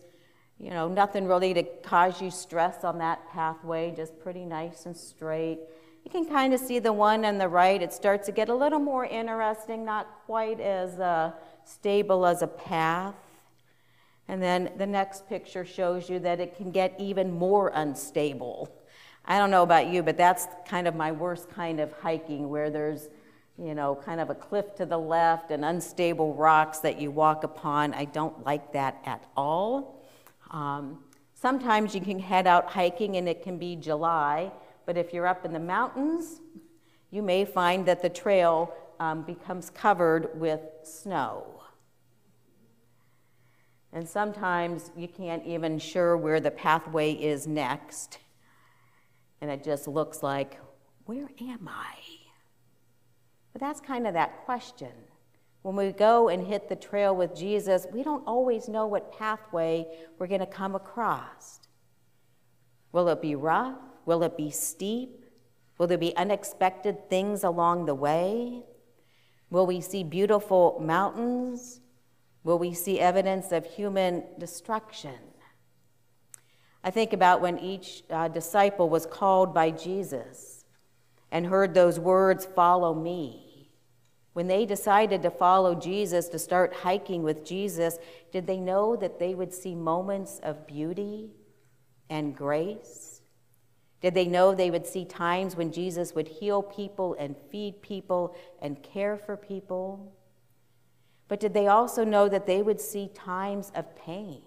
you 0.59 0.71
know, 0.71 0.89
nothing 0.89 1.27
really 1.27 1.55
to 1.55 1.63
cause 1.83 2.21
you 2.21 2.31
stress 2.31 2.85
on 2.85 2.99
that 2.99 3.29
pathway, 3.31 3.93
just 3.97 4.21
pretty 4.21 4.45
nice 4.45 4.87
and 4.87 4.97
straight. 4.97 5.59
You 6.05 6.11
can 6.11 6.27
kind 6.27 6.53
of 6.53 6.61
see 6.61 6.79
the 6.81 6.93
one 6.93 7.25
on 7.25 7.39
the 7.39 7.49
right. 7.49 7.81
It 7.81 7.93
starts 7.93 8.27
to 8.27 8.33
get 8.33 8.49
a 8.49 8.55
little 8.55 8.79
more 8.79 9.07
interesting, 9.07 9.85
not 9.85 10.07
quite 10.27 10.61
as 10.61 11.01
uh, 11.01 11.33
stable 11.65 12.27
as 12.27 12.43
a 12.43 12.47
path. 12.47 13.15
And 14.29 14.43
then 14.43 14.71
the 14.79 14.87
next 14.87 15.29
picture 15.29 15.65
shows 15.65 16.09
you 16.09 16.19
that 16.21 16.41
it 16.41 16.57
can 16.57 16.71
get 16.71 16.95
even 16.99 17.33
more 17.33 17.71
unstable. 17.75 18.73
I 19.25 19.39
don't 19.39 19.51
know 19.51 19.63
about 19.63 19.89
you, 19.89 20.03
but 20.03 20.17
that's 20.17 20.47
kind 20.67 20.89
of 20.89 20.95
my 20.95 21.13
worst 21.13 21.49
kind 21.51 21.81
of 21.81 21.93
hiking 21.93 22.49
where 22.49 22.71
there's, 22.71 23.09
you 23.57 23.75
know, 23.75 23.95
kind 23.95 24.21
of 24.21 24.31
a 24.31 24.35
cliff 24.35 24.75
to 24.77 24.87
the 24.87 24.99
left 24.99 25.51
and 25.51 25.65
unstable 25.65 26.35
rocks 26.35 26.79
that 26.79 27.01
you 27.01 27.11
walk 27.11 27.45
upon. 27.45 27.95
I 27.95 28.07
don't 28.07 28.45
like 28.45 28.73
that 28.73 29.01
at 29.05 29.25
all. 29.37 30.03
Um, 30.51 30.99
sometimes 31.35 31.95
you 31.95 32.01
can 32.01 32.19
head 32.19 32.47
out 32.47 32.71
hiking 32.71 33.17
and 33.17 33.29
it 33.29 33.43
can 33.43 33.59
be 33.59 33.77
July, 33.77 34.51
but 34.87 34.97
if 34.97 35.13
you're 35.13 35.27
up 35.27 35.45
in 35.45 35.53
the 35.53 35.61
mountains, 35.61 36.41
you 37.11 37.23
may 37.23 37.45
find 37.45 37.87
that 37.87 38.03
the 38.03 38.09
trail 38.09 38.75
um, 39.03 39.23
becomes 39.23 39.69
covered 39.69 40.39
with 40.39 40.61
snow. 40.85 41.61
And 43.93 44.09
sometimes 44.09 44.93
you 44.97 45.09
can't 45.09 45.45
even 45.45 45.81
sure 45.81 46.17
where 46.17 46.39
the 46.39 46.53
pathway 46.53 47.13
is 47.13 47.49
next 47.49 48.19
and 49.41 49.51
it 49.51 49.65
just 49.65 49.89
looks 49.89 50.23
like, 50.23 50.61
where 51.07 51.29
am 51.41 51.69
I? 51.69 51.97
But 53.53 53.61
that's 53.61 53.81
kind 53.81 54.07
of 54.07 54.15
that 54.15 54.45
question. 54.45 54.93
When 55.63 55.75
we 55.75 55.91
go 55.91 56.29
and 56.29 56.47
hit 56.47 56.69
the 56.69 56.77
trail 56.77 57.15
with 57.15 57.35
Jesus, 57.35 57.89
we 57.93 58.05
don't 58.05 58.25
always 58.25 58.69
know 58.69 58.87
what 58.87 59.13
pathway 59.19 59.85
we're 60.17 60.29
going 60.29 60.41
to 60.41 60.47
come 60.47 60.77
across. 60.77 61.59
Will 62.93 63.09
it 63.09 63.21
be 63.21 63.35
rough? 63.35 63.79
Will 64.07 64.23
it 64.23 64.37
be 64.37 64.51
steep? 64.51 65.25
Will 65.77 65.89
there 65.89 65.99
be 65.99 66.17
unexpected 66.17 67.11
things 67.11 67.43
along 67.43 67.87
the 67.87 67.97
way? 67.97 68.63
Will 69.53 69.67
we 69.67 69.83
see 69.83 70.03
beautiful 70.03 70.81
mountains? 70.83 71.83
Will 72.43 72.59
we 72.59 72.73
see 72.73 72.99
evidence 72.99 73.53
of 73.53 73.67
human 73.67 74.25
destruction? 74.39 75.19
I 76.83 76.91
think 76.91 77.13
about 77.13 77.43
when 77.43 77.59
each 77.59 78.03
uh, 78.09 78.29
disciple 78.29 78.89
was 78.89 79.05
called 79.05 79.53
by 79.53 79.71
Jesus 79.71 80.65
and 81.31 81.45
heard 81.45 81.75
those 81.75 82.01
words, 82.01 82.47
Follow 82.47 82.95
me. 82.95 83.69
When 84.33 84.47
they 84.47 84.65
decided 84.65 85.21
to 85.21 85.31
follow 85.31 85.75
Jesus, 85.75 86.31
to 86.31 86.39
start 86.39 86.73
hiking 86.73 87.23
with 87.23 87.45
Jesus, 87.45 87.99
did 88.33 88.47
they 88.47 88.59
know 88.59 88.97
that 88.97 89.19
they 89.19 89.35
would 89.35 89.53
see 89.53 89.75
moments 89.75 90.41
of 90.43 90.67
beauty 90.67 91.29
and 92.09 92.35
grace? 92.35 93.12
Did 94.03 94.15
they 94.15 94.27
know 94.27 94.55
they 94.55 94.71
would 94.71 94.87
see 94.87 95.05
times 95.05 95.57
when 95.57 95.73
Jesus 95.73 96.15
would 96.15 96.29
heal 96.29 96.63
people 96.63 97.17
and 97.19 97.37
feed 97.51 97.81
people 97.81 98.37
and 98.61 98.83
care 98.83 99.17
for 99.17 99.37
people? 99.37 100.13
But 101.29 101.41
did 101.41 101.55
they 101.55 101.69
also 101.69 102.05
know 102.05 102.29
that 102.29 102.47
they 102.47 102.61
would 102.63 102.81
see 102.81 103.09
times 103.15 103.73
of 103.75 103.97
pain? 103.97 104.43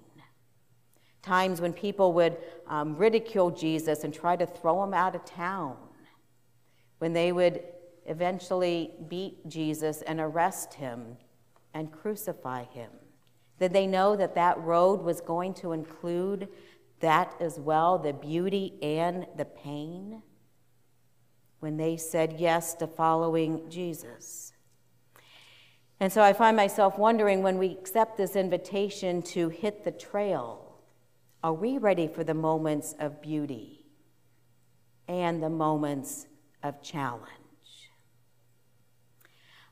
times 1.25 1.59
when 1.59 1.73
people 1.73 2.13
would 2.13 2.37
um, 2.67 2.95
ridicule 2.95 3.49
Jesus 3.49 4.03
and 4.03 4.13
try 4.13 4.35
to 4.35 4.45
throw 4.45 4.83
him 4.83 4.93
out 4.93 5.15
of 5.15 5.25
town, 5.25 5.75
when 6.99 7.13
they 7.13 7.31
would 7.31 7.63
eventually 8.05 8.91
beat 9.09 9.47
Jesus 9.49 10.03
and 10.03 10.19
arrest 10.19 10.75
him 10.75 11.17
and 11.73 11.91
crucify 11.91 12.63
him. 12.65 12.91
Did 13.59 13.73
they 13.73 13.87
know 13.87 14.15
that 14.15 14.35
that 14.35 14.59
road 14.59 15.01
was 15.01 15.19
going 15.19 15.55
to 15.55 15.71
include 15.71 16.47
that 16.99 17.33
as 17.39 17.59
well, 17.59 17.97
the 17.97 18.13
beauty 18.13 18.73
and 18.81 19.27
the 19.35 19.45
pain? 19.45 20.21
When 21.59 21.77
they 21.77 21.97
said 21.97 22.35
yes 22.39 22.73
to 22.75 22.87
following 22.87 23.69
Jesus. 23.69 24.53
And 25.99 26.11
so 26.11 26.21
I 26.21 26.33
find 26.33 26.57
myself 26.57 26.97
wondering 26.97 27.41
when 27.41 27.57
we 27.57 27.71
accept 27.71 28.17
this 28.17 28.35
invitation 28.35 29.21
to 29.23 29.49
hit 29.49 29.83
the 29.83 29.91
trail, 29.91 30.79
are 31.43 31.53
we 31.53 31.77
ready 31.77 32.07
for 32.07 32.23
the 32.23 32.33
moments 32.33 32.95
of 32.99 33.21
beauty 33.21 33.85
and 35.07 35.41
the 35.41 35.49
moments 35.49 36.27
of 36.63 36.81
challenge? 36.81 37.44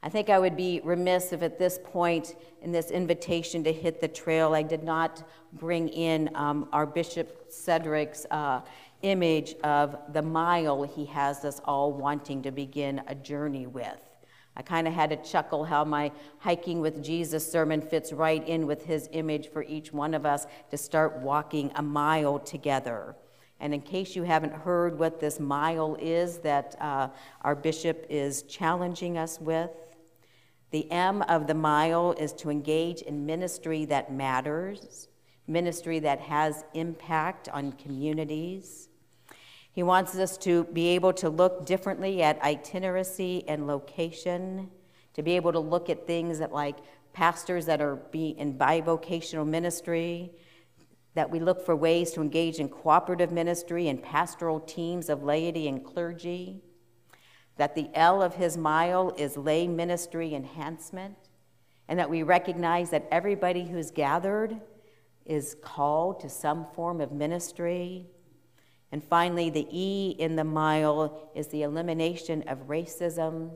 I 0.06 0.10
think 0.10 0.30
I 0.30 0.38
would 0.38 0.58
be 0.58 0.82
remiss 0.84 1.32
if 1.32 1.44
at 1.44 1.58
this 1.58 1.80
point 1.82 2.36
in 2.62 2.74
this 2.74 2.92
invitation 2.92 3.64
to 3.64 3.72
hit 3.72 4.02
the 4.02 4.08
trail, 4.10 4.54
I 4.54 4.62
did 4.62 4.84
not 4.84 5.24
bring 5.54 5.88
in 5.88 6.30
um, 6.36 6.68
our 6.74 6.86
Bishop 6.86 7.50
Cedric's 7.50 8.26
uh, 8.30 8.60
image 9.02 9.56
of 9.64 9.96
the 10.12 10.22
mile 10.22 10.84
he 10.84 11.06
has 11.06 11.46
us 11.46 11.62
all 11.64 11.94
wanting 11.94 12.42
to 12.44 12.52
begin 12.52 13.02
a 13.08 13.16
journey 13.16 13.66
with. 13.66 13.98
I 14.58 14.62
kind 14.62 14.90
of 14.90 14.94
had 14.94 15.10
to 15.12 15.16
chuckle 15.16 15.64
how 15.64 15.86
my 15.86 16.12
hiking 16.40 16.82
with 16.82 17.02
Jesus 17.02 17.50
sermon 17.50 17.82
fits 17.82 18.12
right 18.12 18.46
in 18.46 18.68
with 18.68 18.84
his 18.84 19.08
image 19.14 19.52
for 19.54 19.64
each 19.64 19.94
one 19.94 20.14
of 20.14 20.26
us 20.26 20.48
to 20.70 20.78
start 20.78 21.20
walking 21.20 21.72
a 21.76 21.82
mile 21.82 22.40
together. 22.40 23.16
And 23.62 23.74
in 23.74 23.80
case 23.80 24.18
you 24.18 24.24
haven't 24.24 24.54
heard 24.54 25.00
what 25.00 25.22
this 25.22 25.40
mile 25.40 25.96
is 26.02 26.40
that 26.40 26.76
uh, 26.82 27.08
our 27.44 27.56
bishop 27.56 28.06
is 28.10 28.44
challenging 28.44 29.18
us 29.18 29.40
with, 29.40 29.72
the 30.74 30.92
M 30.92 31.22
of 31.30 31.46
the 31.46 31.54
mile 31.54 32.16
is 32.18 32.34
to 32.34 32.50
engage 32.50 33.04
in 33.04 33.28
ministry 33.28 33.86
that 33.86 34.12
matters, 34.12 35.08
ministry 35.46 36.00
that 36.00 36.20
has 36.20 36.66
impact 36.74 37.48
on 37.50 37.74
communities. 37.74 38.90
He 39.72 39.84
wants 39.84 40.16
us 40.16 40.36
to 40.40 40.64
be 40.64 40.88
able 40.88 41.14
to 41.14 41.30
look 41.30 41.68
differently 41.68 42.24
at 42.24 42.42
itineracy 42.42 43.44
and 43.48 43.68
location, 43.68 44.72
to 45.14 45.22
be 45.22 45.36
able 45.36 45.52
to 45.52 45.60
look 45.60 45.92
at 45.92 46.08
things 46.08 46.40
that 46.40 46.52
like 46.52 46.78
pastors 47.14 47.68
that 47.68 47.80
are 47.80 47.98
be 47.98 48.30
in 48.30 48.58
bivocational 48.58 49.46
ministry, 49.46 50.32
that 51.14 51.30
we 51.30 51.40
look 51.40 51.64
for 51.64 51.76
ways 51.76 52.12
to 52.14 52.22
engage 52.22 52.58
in 52.58 52.68
cooperative 52.68 53.32
ministry 53.32 53.90
and 53.90 54.02
pastoral 54.02 54.60
teams 54.60 55.08
of 55.08 55.22
laity 55.22 55.68
and 55.68 55.86
clergy, 55.86 56.64
that 57.58 57.76
the 57.76 57.90
L 57.94 58.22
of 58.22 58.36
his 58.36 58.58
mile 58.58 59.14
is 59.18 59.38
lay 59.38 59.68
ministry 59.68 60.34
enhancement, 60.34 61.18
and 61.88 62.00
that 62.00 62.10
we 62.10 62.24
recognize 62.24 62.90
that 62.90 63.08
everybody 63.12 63.66
who's 63.66 63.92
gathered 63.92 64.60
is 65.26 65.56
called 65.62 66.20
to 66.20 66.30
some 66.30 66.66
form 66.74 67.00
of 67.00 67.12
ministry 67.12 68.08
and 68.94 69.04
finally, 69.04 69.50
the 69.50 69.68
E 69.72 70.16
in 70.20 70.36
the 70.36 70.44
mile 70.44 71.32
is 71.34 71.48
the 71.48 71.64
elimination 71.64 72.44
of 72.44 72.68
racism, 72.68 73.50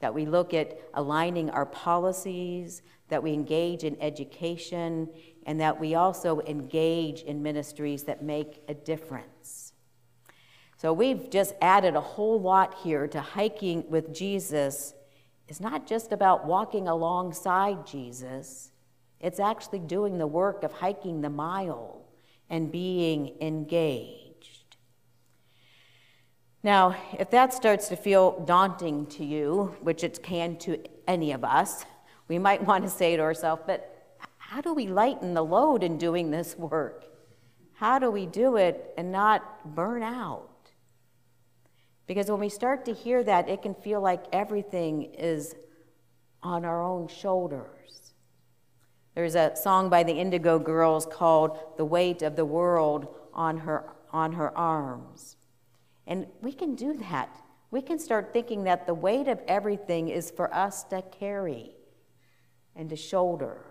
that 0.00 0.14
we 0.14 0.24
look 0.24 0.54
at 0.54 0.80
aligning 0.94 1.50
our 1.50 1.66
policies, 1.66 2.80
that 3.10 3.22
we 3.22 3.34
engage 3.34 3.84
in 3.84 4.00
education, 4.00 5.06
and 5.44 5.60
that 5.60 5.78
we 5.78 5.94
also 5.94 6.40
engage 6.46 7.20
in 7.20 7.42
ministries 7.42 8.04
that 8.04 8.22
make 8.22 8.62
a 8.66 8.72
difference. 8.72 9.37
So 10.78 10.92
we've 10.92 11.28
just 11.28 11.54
added 11.60 11.96
a 11.96 12.00
whole 12.00 12.40
lot 12.40 12.74
here 12.84 13.08
to 13.08 13.20
hiking 13.20 13.84
with 13.90 14.14
Jesus. 14.14 14.94
It's 15.48 15.60
not 15.60 15.88
just 15.88 16.12
about 16.12 16.46
walking 16.46 16.86
alongside 16.86 17.84
Jesus, 17.84 18.70
it's 19.20 19.40
actually 19.40 19.80
doing 19.80 20.18
the 20.18 20.26
work 20.26 20.62
of 20.62 20.72
hiking 20.72 21.20
the 21.20 21.30
mile 21.30 22.06
and 22.48 22.70
being 22.70 23.34
engaged. 23.40 24.76
Now, 26.62 26.94
if 27.18 27.30
that 27.30 27.52
starts 27.52 27.88
to 27.88 27.96
feel 27.96 28.40
daunting 28.44 29.06
to 29.06 29.24
you, 29.24 29.76
which 29.80 30.04
it 30.04 30.22
can 30.22 30.56
to 30.58 30.78
any 31.08 31.32
of 31.32 31.42
us, 31.42 31.84
we 32.28 32.38
might 32.38 32.64
want 32.64 32.84
to 32.84 32.90
say 32.90 33.16
to 33.16 33.22
ourselves, 33.22 33.62
but 33.66 34.16
how 34.36 34.60
do 34.60 34.72
we 34.72 34.86
lighten 34.86 35.34
the 35.34 35.44
load 35.44 35.82
in 35.82 35.98
doing 35.98 36.30
this 36.30 36.56
work? 36.56 37.06
How 37.72 37.98
do 37.98 38.10
we 38.10 38.26
do 38.26 38.56
it 38.56 38.94
and 38.96 39.10
not 39.10 39.74
burn 39.74 40.02
out? 40.02 40.48
Because 42.08 42.30
when 42.30 42.40
we 42.40 42.48
start 42.48 42.86
to 42.86 42.94
hear 42.94 43.22
that, 43.22 43.48
it 43.48 43.62
can 43.62 43.74
feel 43.74 44.00
like 44.00 44.24
everything 44.32 45.02
is 45.14 45.54
on 46.42 46.64
our 46.64 46.82
own 46.82 47.06
shoulders. 47.06 48.14
There's 49.14 49.34
a 49.34 49.54
song 49.54 49.90
by 49.90 50.04
the 50.04 50.14
Indigo 50.14 50.58
Girls 50.58 51.04
called 51.04 51.58
The 51.76 51.84
Weight 51.84 52.22
of 52.22 52.34
the 52.34 52.46
World 52.46 53.14
on 53.34 53.58
Her, 53.58 53.90
on 54.10 54.32
her 54.32 54.56
Arms. 54.56 55.36
And 56.06 56.26
we 56.40 56.52
can 56.52 56.74
do 56.74 56.94
that. 56.94 57.28
We 57.70 57.82
can 57.82 57.98
start 57.98 58.32
thinking 58.32 58.64
that 58.64 58.86
the 58.86 58.94
weight 58.94 59.28
of 59.28 59.40
everything 59.46 60.08
is 60.08 60.30
for 60.30 60.52
us 60.54 60.84
to 60.84 61.02
carry 61.02 61.72
and 62.74 62.88
to 62.88 62.96
shoulder. 62.96 63.66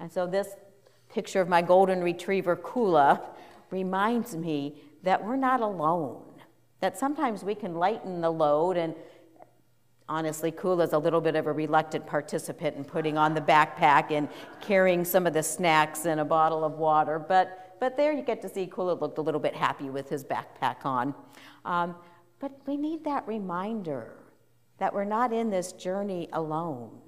And 0.00 0.12
so 0.12 0.26
this 0.26 0.48
picture 1.08 1.40
of 1.40 1.48
my 1.48 1.62
golden 1.62 2.02
retriever, 2.02 2.56
Kula, 2.56 3.20
reminds 3.70 4.34
me 4.34 4.82
that 5.04 5.24
we're 5.24 5.36
not 5.36 5.60
alone 5.60 6.23
that 6.84 6.98
sometimes 6.98 7.42
we 7.42 7.54
can 7.54 7.76
lighten 7.76 8.20
the 8.20 8.28
load 8.28 8.76
and 8.76 8.94
honestly 10.06 10.52
Kula's 10.52 10.92
a 10.92 10.98
little 10.98 11.22
bit 11.22 11.34
of 11.34 11.46
a 11.46 11.52
reluctant 11.52 12.06
participant 12.06 12.76
in 12.76 12.84
putting 12.84 13.16
on 13.16 13.32
the 13.32 13.40
backpack 13.40 14.10
and 14.10 14.28
carrying 14.60 15.02
some 15.02 15.26
of 15.26 15.32
the 15.32 15.42
snacks 15.42 16.04
and 16.04 16.20
a 16.20 16.24
bottle 16.26 16.62
of 16.62 16.74
water 16.74 17.18
but 17.18 17.78
but 17.80 17.96
there 17.96 18.12
you 18.12 18.20
get 18.20 18.42
to 18.42 18.50
see 18.50 18.66
Kula 18.66 19.00
looked 19.00 19.16
a 19.16 19.22
little 19.22 19.40
bit 19.40 19.56
happy 19.56 19.88
with 19.88 20.10
his 20.10 20.24
backpack 20.24 20.84
on. 20.84 21.14
Um, 21.64 21.96
but 22.38 22.52
we 22.66 22.76
need 22.76 23.02
that 23.04 23.26
reminder 23.26 24.18
that 24.76 24.92
we're 24.94 25.04
not 25.04 25.32
in 25.32 25.48
this 25.48 25.72
journey 25.72 26.28
alone 26.34 27.00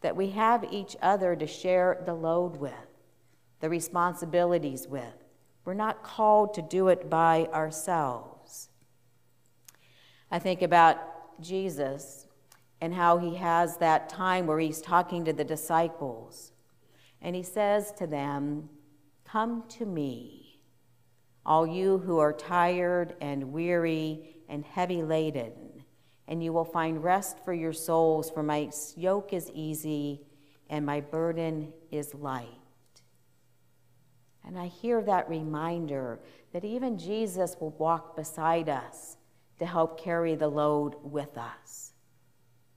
that 0.00 0.14
we 0.14 0.30
have 0.30 0.64
each 0.72 0.96
other 1.02 1.36
to 1.36 1.46
share 1.46 2.02
the 2.04 2.14
load 2.14 2.56
with 2.56 2.72
the 3.60 3.68
responsibilities 3.68 4.88
with. 4.88 5.14
We're 5.64 5.74
not 5.74 6.02
called 6.02 6.54
to 6.54 6.62
do 6.62 6.88
it 6.88 7.08
by 7.08 7.48
ourselves 7.52 8.33
I 10.34 10.40
think 10.40 10.62
about 10.62 11.40
Jesus 11.40 12.26
and 12.80 12.92
how 12.92 13.18
he 13.18 13.36
has 13.36 13.76
that 13.76 14.08
time 14.08 14.48
where 14.48 14.58
he's 14.58 14.80
talking 14.80 15.24
to 15.26 15.32
the 15.32 15.44
disciples. 15.44 16.50
And 17.22 17.36
he 17.36 17.44
says 17.44 17.92
to 17.98 18.08
them, 18.08 18.68
Come 19.24 19.62
to 19.78 19.86
me, 19.86 20.58
all 21.46 21.64
you 21.64 21.98
who 21.98 22.18
are 22.18 22.32
tired 22.32 23.14
and 23.20 23.52
weary 23.52 24.40
and 24.48 24.64
heavy 24.64 25.04
laden, 25.04 25.84
and 26.26 26.42
you 26.42 26.52
will 26.52 26.64
find 26.64 27.04
rest 27.04 27.38
for 27.44 27.54
your 27.54 27.72
souls, 27.72 28.28
for 28.28 28.42
my 28.42 28.72
yoke 28.96 29.32
is 29.32 29.52
easy 29.54 30.22
and 30.68 30.84
my 30.84 31.00
burden 31.00 31.72
is 31.92 32.12
light. 32.12 32.48
And 34.44 34.58
I 34.58 34.66
hear 34.66 35.00
that 35.00 35.28
reminder 35.28 36.18
that 36.52 36.64
even 36.64 36.98
Jesus 36.98 37.54
will 37.60 37.70
walk 37.78 38.16
beside 38.16 38.68
us 38.68 39.16
to 39.58 39.66
help 39.66 40.02
carry 40.02 40.34
the 40.34 40.48
load 40.48 40.94
with 41.02 41.36
us. 41.38 41.92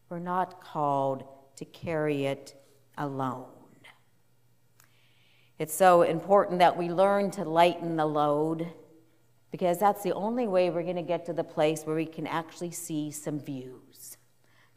We're 0.09 0.19
not 0.19 0.61
called 0.61 1.23
to 1.57 1.65
carry 1.65 2.25
it 2.25 2.55
alone. 2.97 3.45
It's 5.59 5.73
so 5.73 6.03
important 6.03 6.59
that 6.59 6.77
we 6.77 6.89
learn 6.89 7.31
to 7.31 7.43
lighten 7.43 7.95
the 7.95 8.05
load 8.05 8.71
because 9.51 9.79
that's 9.79 10.03
the 10.03 10.13
only 10.13 10.47
way 10.47 10.69
we're 10.69 10.83
going 10.83 10.97
to 10.97 11.01
get 11.01 11.25
to 11.25 11.33
the 11.33 11.43
place 11.43 11.83
where 11.83 11.95
we 11.95 12.05
can 12.05 12.27
actually 12.27 12.71
see 12.71 13.09
some 13.09 13.39
views. 13.39 14.17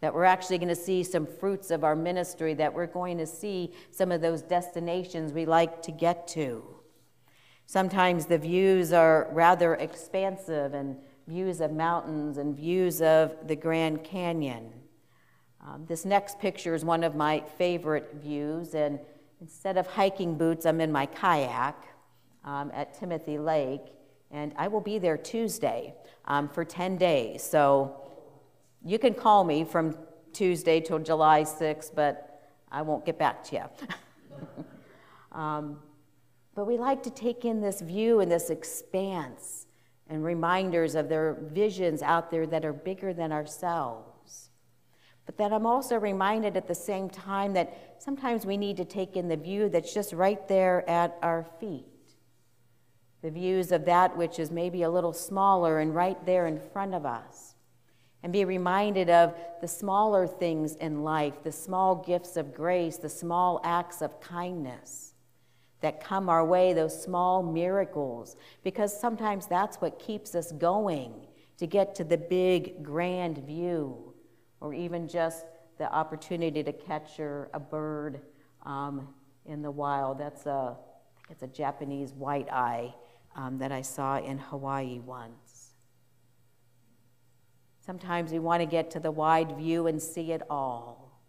That 0.01 0.15
we're 0.15 0.25
actually 0.25 0.57
going 0.57 0.69
to 0.69 0.77
see 0.77 1.03
some 1.03 1.27
fruits 1.27 1.71
of 1.71 1.85
our 1.85 1.95
ministry, 1.95 2.55
that 2.55 2.73
we're 2.73 2.87
going 2.87 3.19
to 3.19 3.27
see 3.27 3.75
some 3.91 4.11
of 4.11 4.23
those 4.23 4.41
destinations 4.41 5.35
we 5.35 5.45
like 5.45 5.83
to 5.83 5.93
get 5.93 6.27
to. 6.29 6.65
Sometimes 7.67 8.25
the 8.25 8.39
views 8.39 8.93
are 8.93 9.29
rather 9.33 9.75
expansive 9.75 10.73
and 10.73 10.97
views 11.31 11.61
of 11.61 11.71
mountains 11.71 12.39
and 12.39 12.57
views 12.57 13.01
of 13.01 13.47
the 13.47 13.55
Grand 13.55 14.03
Canyon. 14.03 14.69
Um, 15.65 15.87
this 15.87 16.05
next 16.05 16.41
picture 16.41 16.75
is 16.75 16.85
one 16.85 17.05
of 17.05 17.15
my 17.15 17.45
favorite 17.57 18.17
views, 18.21 18.75
and 18.75 18.99
instead 19.41 19.77
of 19.77 19.87
hiking 19.87 20.37
boots, 20.37 20.67
I'm 20.67 20.81
in 20.81 20.91
my 20.91 21.07
kayak 21.07 21.85
um, 22.45 22.73
at 22.75 22.99
Timothy 22.99 23.39
Lake, 23.39 23.93
and 24.33 24.53
I 24.57 24.67
will 24.67 24.81
be 24.81 24.99
there 24.99 25.17
Tuesday 25.17 25.95
um, 26.25 26.49
for 26.49 26.65
10 26.65 26.97
days. 26.97 27.45
So 27.45 27.95
you 28.85 28.99
can 28.99 29.15
call 29.15 29.45
me 29.45 29.63
from 29.63 29.97
Tuesday 30.33 30.81
till 30.81 30.99
July 30.99 31.43
6th, 31.43 31.95
but 31.95 32.43
I 32.73 32.83
won't 32.83 33.07
get 33.07 33.21
back 33.21 33.45
to 33.45 33.57
you. 33.57 34.65
um, 35.39 35.79
but 36.57 36.67
we 36.67 36.77
like 36.77 37.05
to 37.05 37.11
take 37.11 37.45
in 37.45 37.61
this 37.61 37.81
view 37.81 38.19
and 38.19 38.33
this 38.33 38.51
expanse 38.51 39.67
and 40.11 40.25
reminders 40.25 40.97
of 40.97 41.09
their 41.09 41.35
visions 41.41 42.03
out 42.03 42.31
there 42.33 42.45
that 42.45 42.65
are 42.65 42.73
bigger 42.73 43.15
than 43.15 43.31
ourselves. 43.31 44.51
But 45.25 45.39
that 45.39 45.53
I'm 45.53 45.67
also 45.67 45.97
reminded 45.97 46.57
at 46.57 46.67
the 46.67 46.75
same 46.75 47.09
time 47.09 47.53
that 47.53 47.95
sometimes 47.99 48.45
we 48.45 48.57
need 48.57 48.77
to 48.79 48.85
take 48.85 49.17
in 49.17 49.29
the 49.29 49.37
view 49.37 49.69
that's 49.69 49.95
just 49.95 50.13
right 50.13 50.47
there 50.49 50.89
at 50.91 51.17
our 51.23 51.47
feet. 51.61 51.87
The 53.23 53.31
views 53.31 53.71
of 53.71 53.85
that 53.85 54.17
which 54.17 54.41
is 54.41 54.51
maybe 54.51 54.83
a 54.83 54.91
little 54.91 55.13
smaller 55.13 55.79
and 55.79 55.95
right 55.95 56.25
there 56.27 56.47
in 56.47 56.61
front 56.73 56.95
of 56.95 57.07
us. 57.07 57.55
And 58.25 58.33
be 58.33 58.45
reminded 58.45 59.09
of 59.09 59.35
the 59.61 59.69
smaller 59.69 60.27
things 60.27 60.75
in 60.75 61.05
life, 61.05 61.35
the 61.45 61.53
small 61.53 61.95
gifts 61.95 62.37
of 62.37 62.53
grace, 62.53 62.97
the 62.97 63.09
small 63.09 63.61
acts 63.63 64.03
of 64.03 64.21
kindness 64.21 65.10
that 65.81 66.03
come 66.03 66.29
our 66.29 66.45
way, 66.45 66.73
those 66.73 67.03
small 67.03 67.43
miracles, 67.43 68.37
because 68.63 68.99
sometimes 68.99 69.47
that's 69.47 69.79
what 69.79 69.99
keeps 69.99 70.35
us 70.35 70.53
going 70.53 71.27
to 71.57 71.67
get 71.67 71.95
to 71.95 72.05
the 72.05 72.19
big, 72.19 72.83
grand 72.83 73.39
view, 73.39 74.15
or 74.61 74.75
even 74.75 75.09
just 75.09 75.45
the 75.79 75.93
opportunity 75.93 76.63
to 76.63 76.73
catch 76.73 77.19
a 77.19 77.61
bird 77.61 78.21
um, 78.65 79.09
in 79.47 79.63
the 79.63 79.71
wild. 79.71 80.19
That's 80.19 80.47
a, 80.47 80.77
it's 81.31 81.43
a 81.43 81.47
Japanese 81.47 82.13
white 82.13 82.51
eye 82.51 82.95
um, 83.35 83.59
that 83.59 83.73
I 83.73 83.83
saw 83.83 84.19
in 84.19 84.39
Hawaii 84.39 84.99
once. 84.99 85.75
Sometimes 87.85 88.31
we 88.31 88.39
want 88.39 88.61
to 88.61 88.67
get 88.67 88.91
to 88.93 89.01
the 89.01 89.11
wide 89.11 89.57
view 89.57 89.87
and 89.87 90.01
see 90.01 90.33
it 90.33 90.43
all. 90.51 91.21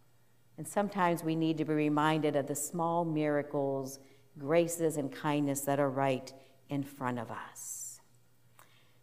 And 0.58 0.68
sometimes 0.68 1.24
we 1.24 1.36
need 1.36 1.58
to 1.58 1.66
be 1.66 1.74
reminded 1.74 2.36
of 2.36 2.48
the 2.48 2.56
small 2.56 3.04
miracles 3.06 4.00
graces 4.38 4.98
and 4.98 5.12
kindness 5.12 5.62
that 5.62 5.80
are 5.80 5.90
right 5.90 6.32
in 6.70 6.84
front 6.84 7.20
of 7.20 7.30
us. 7.30 8.00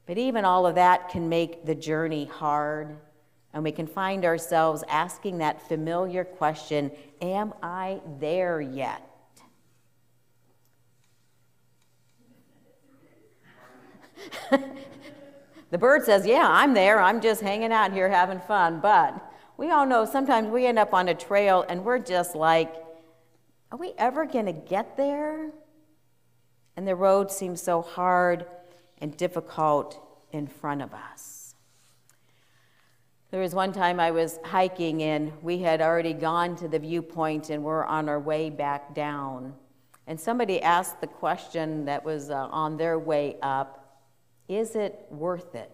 But 0.07 0.19
even 0.19 0.45
all 0.45 0.67
of 0.67 0.75
that 0.77 1.11
can 1.11 1.29
make 1.29 1.67
the 1.67 1.75
journey 1.75 2.25
hard, 2.25 2.97
and 3.53 3.63
we 3.63 3.73
can 3.73 3.87
find 3.87 4.25
ourselves 4.25 4.83
asking 4.89 5.39
that 5.39 5.69
familiar 5.69 6.25
question 6.25 6.91
Am 7.21 7.53
I 7.63 8.01
there 8.19 8.61
yet? 8.61 9.03
the 15.71 15.79
bird 15.79 16.05
says, 16.05 16.27
Yeah, 16.27 16.47
I'm 16.49 16.75
there. 16.75 17.01
I'm 17.01 17.21
just 17.21 17.41
hanging 17.41 17.73
out 17.73 17.93
here 17.93 18.09
having 18.09 18.41
fun. 18.41 18.81
But 18.81 19.23
we 19.57 19.71
all 19.71 19.85
know 19.87 20.05
sometimes 20.05 20.49
we 20.49 20.67
end 20.67 20.79
up 20.79 20.95
on 20.95 21.09
a 21.09 21.15
trail 21.15 21.65
and 21.69 21.85
we're 21.85 21.99
just 21.99 22.35
like, 22.35 22.73
are 23.71 23.79
we 23.79 23.93
ever 23.99 24.25
going 24.25 24.47
to 24.47 24.53
get 24.53 24.97
there? 24.97 25.51
And 26.77 26.87
the 26.87 26.95
road 26.95 27.31
seems 27.31 27.61
so 27.63 27.83
hard 27.83 28.47
and 29.01 29.17
difficult 29.17 30.01
in 30.33 30.47
front 30.47 30.83
of 30.83 30.95
us. 30.95 31.55
There 33.31 33.41
was 33.41 33.55
one 33.55 33.73
time 33.73 34.01
I 34.01 34.11
was 34.11 34.39
hiking 34.43 35.03
and 35.03 35.33
we 35.43 35.59
had 35.59 35.83
already 35.83 36.15
gone 36.15 36.57
to 36.57 36.69
the 36.69 36.79
viewpoint 36.79 37.51
and 37.51 37.63
we're 37.63 37.85
on 37.85 38.09
our 38.09 38.19
way 38.19 38.49
back 38.49 38.95
down. 38.95 39.55
And 40.07 40.19
somebody 40.19 40.63
asked 40.63 41.03
the 41.03 41.07
question 41.07 41.85
that 41.85 42.03
was 42.03 42.31
uh, 42.31 42.49
on 42.51 42.79
their 42.79 42.99
way 42.99 43.37
up 43.43 44.01
Is 44.49 44.77
it 44.77 45.05
worth 45.11 45.55
it? 45.55 45.71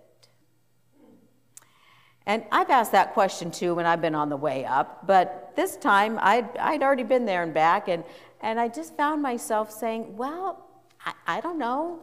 And 2.27 2.45
I've 2.51 2.71
asked 2.71 2.93
that 2.93 3.13
question 3.13 3.51
too 3.51 3.75
when 3.75 3.87
I've 3.87 4.01
been 4.01 4.15
on 4.15 4.31
the 4.31 4.37
way 4.37 4.65
up, 4.65 5.07
but 5.07 5.53
this 5.57 5.77
time 5.77 6.19
I'd, 6.21 6.57
I'd 6.57 6.83
already 6.83 7.03
been 7.03 7.27
there 7.27 7.43
and 7.43 7.53
back, 7.53 7.89
and, 7.89 8.03
and 8.41 8.59
I 8.59 8.69
just 8.69 8.97
found 8.97 9.21
myself 9.21 9.71
saying, 9.71 10.17
Well, 10.17 10.67
I, 11.05 11.13
I 11.27 11.41
don't 11.41 11.59
know. 11.59 12.01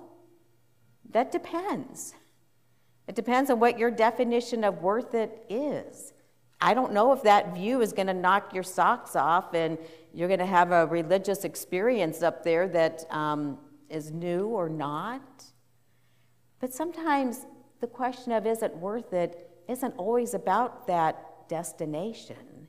That 1.11 1.31
depends. 1.31 2.13
It 3.07 3.15
depends 3.15 3.49
on 3.49 3.59
what 3.59 3.77
your 3.77 3.91
definition 3.91 4.63
of 4.63 4.81
worth 4.81 5.13
it 5.15 5.45
is. 5.49 6.13
I 6.61 6.73
don't 6.75 6.93
know 6.93 7.11
if 7.11 7.23
that 7.23 7.55
view 7.55 7.81
is 7.81 7.91
going 7.91 8.07
to 8.07 8.13
knock 8.13 8.53
your 8.53 8.63
socks 8.63 9.15
off 9.15 9.53
and 9.55 9.77
you're 10.13 10.27
going 10.27 10.39
to 10.39 10.45
have 10.45 10.71
a 10.71 10.85
religious 10.85 11.43
experience 11.43 12.21
up 12.21 12.43
there 12.43 12.67
that 12.69 13.03
um, 13.09 13.57
is 13.89 14.11
new 14.11 14.45
or 14.45 14.69
not. 14.69 15.43
But 16.59 16.73
sometimes 16.73 17.47
the 17.81 17.87
question 17.87 18.31
of 18.31 18.45
is 18.45 18.61
it 18.61 18.75
worth 18.77 19.11
it 19.11 19.50
isn't 19.67 19.93
always 19.97 20.33
about 20.33 20.87
that 20.87 21.47
destination, 21.49 22.67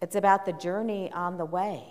it's 0.00 0.16
about 0.16 0.44
the 0.44 0.52
journey 0.52 1.10
on 1.12 1.38
the 1.38 1.44
way. 1.44 1.84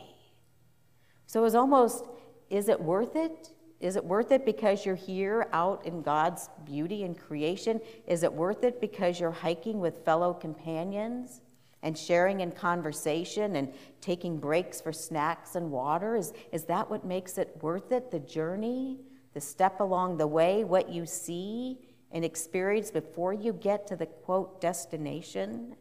So 1.26 1.46
it's 1.46 1.56
almost 1.56 2.06
is 2.50 2.70
it 2.70 2.80
worth 2.80 3.16
it? 3.16 3.50
Is 3.80 3.96
it 3.96 4.06
worth 4.06 4.32
it 4.32 4.46
because 4.46 4.86
you're 4.86 4.96
here 4.96 5.48
out 5.52 5.86
in 5.86 6.02
God's 6.02 6.50
beauty 6.64 7.04
and 7.04 7.18
creation? 7.18 7.82
Is 8.08 8.24
it 8.24 8.32
worth 8.32 8.64
it 8.64 8.80
because 8.80 9.20
you're 9.20 9.32
hiking 9.32 9.80
with 9.80 10.06
fellow 10.06 10.34
companions 10.34 11.42
and 11.82 11.98
sharing 11.98 12.40
in 12.40 12.52
conversation 12.52 13.58
and 13.58 13.74
taking 14.00 14.38
breaks 14.38 14.80
for 14.80 14.94
snacks 14.94 15.56
and 15.56 15.70
water? 15.70 16.16
Is, 16.16 16.32
is 16.52 16.64
that 16.66 16.90
what 16.90 17.04
makes 17.04 17.38
it 17.38 17.58
worth 17.62 17.92
it? 17.92 18.10
The 18.10 18.20
journey, 18.20 19.00
the 19.34 19.42
step 19.42 19.82
along 19.82 20.18
the 20.18 20.28
way, 20.28 20.64
what 20.64 20.90
you 20.90 21.06
see 21.06 21.80
and 22.14 22.24
experience 22.24 22.92
before 22.92 23.34
you 23.34 23.52
get 23.52 23.88
to 23.88 23.98
the 23.98 24.06
quote 24.06 24.62
destination? 24.62 25.76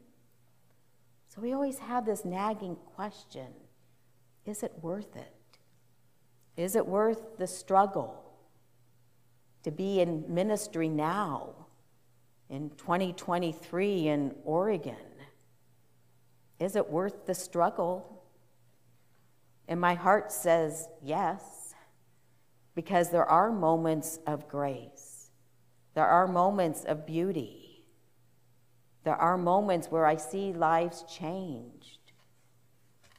So 1.28 1.40
we 1.40 1.52
always 1.52 1.78
have 1.78 2.04
this 2.04 2.24
nagging 2.24 2.76
question 2.96 3.48
is 4.44 4.64
it 4.64 4.72
worth 4.82 5.14
it? 5.14 5.32
Is 6.56 6.74
it 6.74 6.86
worth 6.86 7.38
the 7.38 7.46
struggle 7.46 8.24
to 9.62 9.70
be 9.70 10.00
in 10.00 10.24
ministry 10.28 10.88
now 10.88 11.54
in 12.50 12.70
2023 12.70 14.08
in 14.08 14.34
Oregon? 14.44 14.96
Is 16.58 16.76
it 16.76 16.90
worth 16.90 17.26
the 17.26 17.34
struggle? 17.34 18.24
And 19.68 19.80
my 19.80 19.94
heart 19.94 20.30
says 20.32 20.88
yes, 21.02 21.74
because 22.74 23.10
there 23.10 23.24
are 23.24 23.50
moments 23.50 24.18
of 24.26 24.48
grace, 24.48 25.11
there 25.94 26.06
are 26.06 26.26
moments 26.26 26.84
of 26.84 27.06
beauty, 27.06 27.84
there 29.04 29.16
are 29.16 29.36
moments 29.36 29.88
where 29.90 30.06
I 30.06 30.16
see 30.16 30.52
lives 30.52 31.04
changed. 31.08 31.98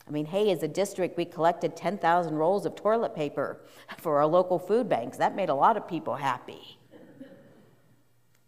I 0.08 0.12
mean, 0.12 0.26
hey, 0.26 0.52
as 0.52 0.64
a 0.64 0.68
district, 0.68 1.18
we 1.18 1.26
collected 1.26 1.76
10,000 1.76 2.36
rolls 2.36 2.66
of 2.66 2.76
toilet 2.76 3.16
paper 3.16 3.62
for 3.98 4.18
our 4.18 4.26
local 4.26 4.60
food 4.60 4.90
banks. 4.90 5.18
That 5.18 5.36
made 5.36 5.50
a 5.50 5.56
lot 5.56 5.78
of 5.78 5.88
people 5.88 6.16
happy. 6.16 6.78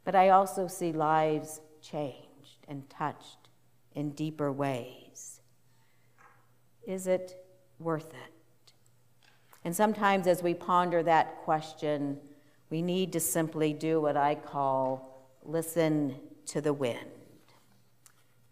But 0.04 0.16
I 0.16 0.30
also 0.30 0.68
see 0.68 0.92
lives 0.92 1.62
changed 1.82 2.66
and 2.68 2.90
touched 2.90 3.50
in 3.94 4.12
deeper 4.12 4.52
ways. 4.52 5.42
Is 6.86 7.08
it 7.08 7.44
worth 7.80 8.14
it? 8.14 8.72
And 9.64 9.76
sometimes, 9.76 10.28
as 10.28 10.44
we 10.44 10.54
ponder 10.54 11.02
that 11.02 11.38
question, 11.44 12.20
we 12.70 12.82
need 12.82 13.14
to 13.14 13.20
simply 13.20 13.74
do 13.74 14.02
what 14.02 14.18
I 14.18 14.36
call 14.36 15.30
listen 15.44 16.16
to 16.48 16.62
the 16.62 16.74
wind. 16.74 17.00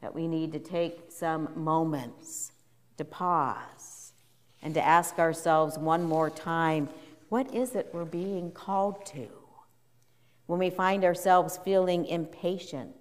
That 0.01 0.13
we 0.13 0.27
need 0.27 0.51
to 0.53 0.59
take 0.59 1.05
some 1.09 1.49
moments 1.55 2.51
to 2.97 3.05
pause 3.05 4.11
and 4.61 4.73
to 4.73 4.85
ask 4.85 5.17
ourselves 5.19 5.77
one 5.77 6.03
more 6.03 6.29
time 6.29 6.89
what 7.29 7.51
is 7.51 7.73
it 7.73 7.89
we're 7.91 8.05
being 8.05 8.51
called 8.51 9.07
to? 9.07 9.27
When 10.45 10.59
we 10.59 10.69
find 10.69 11.03
ourselves 11.03 11.57
feeling 11.57 12.05
impatient 12.05 12.95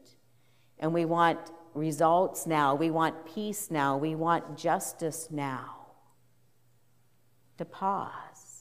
and 0.78 0.94
we 0.94 1.04
want 1.04 1.38
results 1.74 2.46
now, 2.46 2.74
we 2.74 2.90
want 2.90 3.26
peace 3.26 3.70
now, 3.70 3.98
we 3.98 4.14
want 4.14 4.56
justice 4.56 5.28
now, 5.30 5.76
to 7.58 7.66
pause 7.66 8.51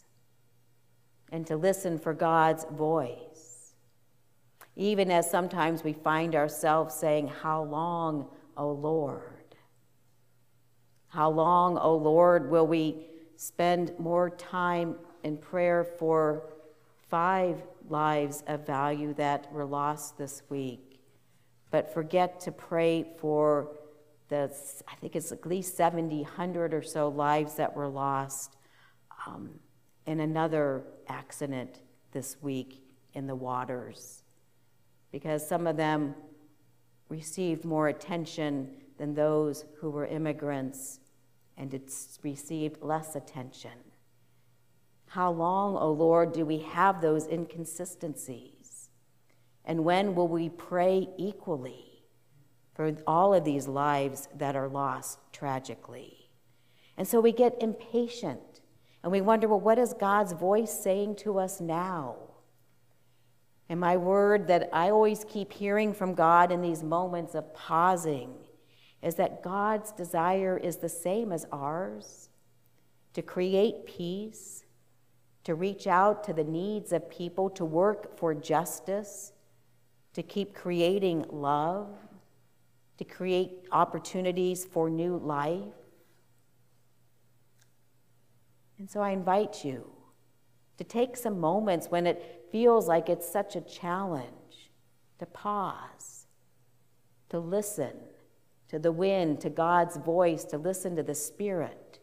and 1.31 1.47
to 1.47 1.55
listen 1.55 1.97
for 1.97 2.13
God's 2.13 2.65
voice. 2.65 3.73
Even 4.75 5.11
as 5.11 5.29
sometimes 5.29 5.83
we 5.83 5.93
find 5.93 6.35
ourselves 6.35 6.95
saying, 6.95 7.27
How 7.27 7.63
long, 7.63 8.27
O 8.57 8.71
Lord? 8.71 9.55
How 11.07 11.29
long, 11.29 11.77
O 11.77 11.95
Lord, 11.95 12.49
will 12.49 12.67
we 12.67 13.07
spend 13.35 13.91
more 13.99 14.29
time 14.29 14.95
in 15.23 15.37
prayer 15.37 15.83
for 15.83 16.53
five 17.09 17.61
lives 17.89 18.43
of 18.47 18.65
value 18.65 19.13
that 19.15 19.51
were 19.51 19.65
lost 19.65 20.17
this 20.17 20.41
week, 20.49 21.01
but 21.69 21.93
forget 21.93 22.39
to 22.39 22.51
pray 22.51 23.05
for 23.19 23.71
the, 24.29 24.49
I 24.87 24.95
think 24.95 25.17
it's 25.17 25.31
at 25.33 25.45
least 25.45 25.75
70, 25.75 26.21
100 26.21 26.73
or 26.73 26.81
so 26.81 27.09
lives 27.09 27.55
that 27.55 27.75
were 27.75 27.89
lost 27.89 28.55
um, 29.27 29.49
in 30.05 30.19
another 30.19 30.83
accident 31.07 31.81
this 32.11 32.37
week 32.41 32.83
in 33.13 33.27
the 33.27 33.35
waters, 33.35 34.23
because 35.11 35.47
some 35.47 35.67
of 35.67 35.77
them 35.77 36.15
received 37.09 37.65
more 37.65 37.89
attention 37.89 38.69
than 38.97 39.13
those 39.13 39.65
who 39.79 39.89
were 39.89 40.05
immigrants 40.05 40.99
and 41.57 41.73
it's 41.73 42.19
received 42.23 42.81
less 42.81 43.15
attention. 43.15 43.71
How 45.07 45.31
long, 45.31 45.75
O 45.75 45.79
oh 45.79 45.91
Lord, 45.91 46.31
do 46.31 46.45
we 46.45 46.59
have 46.59 47.01
those 47.01 47.27
inconsistencies? 47.27 48.89
And 49.65 49.83
when 49.83 50.15
will 50.15 50.27
we 50.27 50.49
pray 50.49 51.09
equally 51.17 52.05
for 52.73 52.95
all 53.05 53.33
of 53.33 53.43
these 53.43 53.67
lives 53.67 54.29
that 54.37 54.55
are 54.55 54.69
lost 54.69 55.19
tragically? 55.33 56.29
And 56.97 57.07
so 57.07 57.19
we 57.19 57.31
get 57.31 57.61
impatient 57.61 58.61
and 59.03 59.11
we 59.11 59.21
wonder, 59.21 59.47
well, 59.47 59.59
what 59.59 59.79
is 59.79 59.93
God's 59.93 60.33
voice 60.33 60.71
saying 60.71 61.15
to 61.17 61.39
us 61.39 61.59
now? 61.59 62.15
And 63.67 63.79
my 63.79 63.97
word 63.97 64.47
that 64.47 64.69
I 64.73 64.89
always 64.89 65.23
keep 65.23 65.53
hearing 65.53 65.93
from 65.93 66.13
God 66.13 66.51
in 66.51 66.61
these 66.61 66.83
moments 66.83 67.35
of 67.35 67.53
pausing 67.53 68.33
is 69.01 69.15
that 69.15 69.41
God's 69.41 69.91
desire 69.91 70.57
is 70.57 70.77
the 70.77 70.89
same 70.89 71.31
as 71.31 71.45
ours 71.51 72.29
to 73.13 73.21
create 73.21 73.85
peace, 73.85 74.65
to 75.43 75.55
reach 75.55 75.87
out 75.87 76.23
to 76.25 76.33
the 76.33 76.43
needs 76.43 76.91
of 76.91 77.09
people, 77.09 77.49
to 77.51 77.65
work 77.65 78.17
for 78.17 78.33
justice, 78.33 79.31
to 80.13 80.21
keep 80.21 80.53
creating 80.53 81.25
love, 81.29 81.89
to 82.97 83.03
create 83.03 83.63
opportunities 83.71 84.65
for 84.65 84.89
new 84.89 85.17
life. 85.17 85.73
And 88.81 88.89
so 88.89 88.99
I 88.99 89.11
invite 89.11 89.63
you 89.63 89.91
to 90.79 90.83
take 90.83 91.15
some 91.15 91.39
moments 91.39 91.91
when 91.91 92.07
it 92.07 92.47
feels 92.51 92.87
like 92.87 93.09
it's 93.09 93.31
such 93.31 93.55
a 93.55 93.61
challenge 93.61 94.71
to 95.19 95.27
pause, 95.27 96.25
to 97.29 97.37
listen 97.37 97.93
to 98.69 98.79
the 98.79 98.91
wind, 98.91 99.39
to 99.41 99.51
God's 99.51 99.97
voice, 99.97 100.43
to 100.45 100.57
listen 100.57 100.95
to 100.95 101.03
the 101.03 101.13
Spirit, 101.13 101.99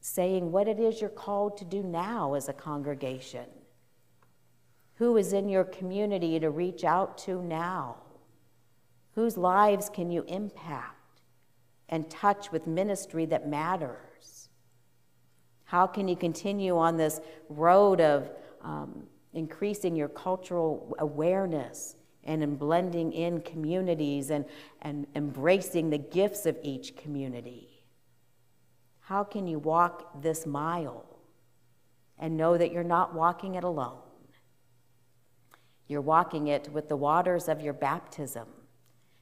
saying 0.00 0.50
what 0.50 0.66
it 0.66 0.80
is 0.80 1.02
you're 1.02 1.10
called 1.10 1.58
to 1.58 1.66
do 1.66 1.82
now 1.82 2.32
as 2.32 2.48
a 2.48 2.54
congregation. 2.54 3.44
Who 4.94 5.18
is 5.18 5.34
in 5.34 5.50
your 5.50 5.64
community 5.64 6.40
to 6.40 6.48
reach 6.48 6.84
out 6.84 7.18
to 7.18 7.42
now? 7.42 7.96
Whose 9.14 9.36
lives 9.36 9.90
can 9.90 10.10
you 10.10 10.24
impact 10.26 11.20
and 11.90 12.08
touch 12.08 12.50
with 12.50 12.66
ministry 12.66 13.26
that 13.26 13.46
matters? 13.46 14.48
How 15.72 15.86
can 15.86 16.06
you 16.06 16.16
continue 16.16 16.76
on 16.76 16.98
this 16.98 17.18
road 17.48 18.02
of 18.02 18.30
um, 18.60 19.04
increasing 19.32 19.96
your 19.96 20.10
cultural 20.10 20.94
awareness 20.98 21.96
and 22.24 22.42
in 22.42 22.56
blending 22.56 23.10
in 23.14 23.40
communities 23.40 24.28
and, 24.28 24.44
and 24.82 25.06
embracing 25.16 25.88
the 25.88 25.96
gifts 25.96 26.44
of 26.44 26.58
each 26.62 26.94
community. 26.94 27.82
How 29.00 29.24
can 29.24 29.46
you 29.46 29.58
walk 29.58 30.20
this 30.20 30.44
mile 30.44 31.06
and 32.18 32.36
know 32.36 32.58
that 32.58 32.70
you're 32.70 32.84
not 32.84 33.14
walking 33.14 33.54
it 33.54 33.64
alone? 33.64 34.02
You're 35.88 36.02
walking 36.02 36.48
it 36.48 36.70
with 36.70 36.90
the 36.90 36.96
waters 36.96 37.48
of 37.48 37.62
your 37.62 37.72
baptism 37.72 38.46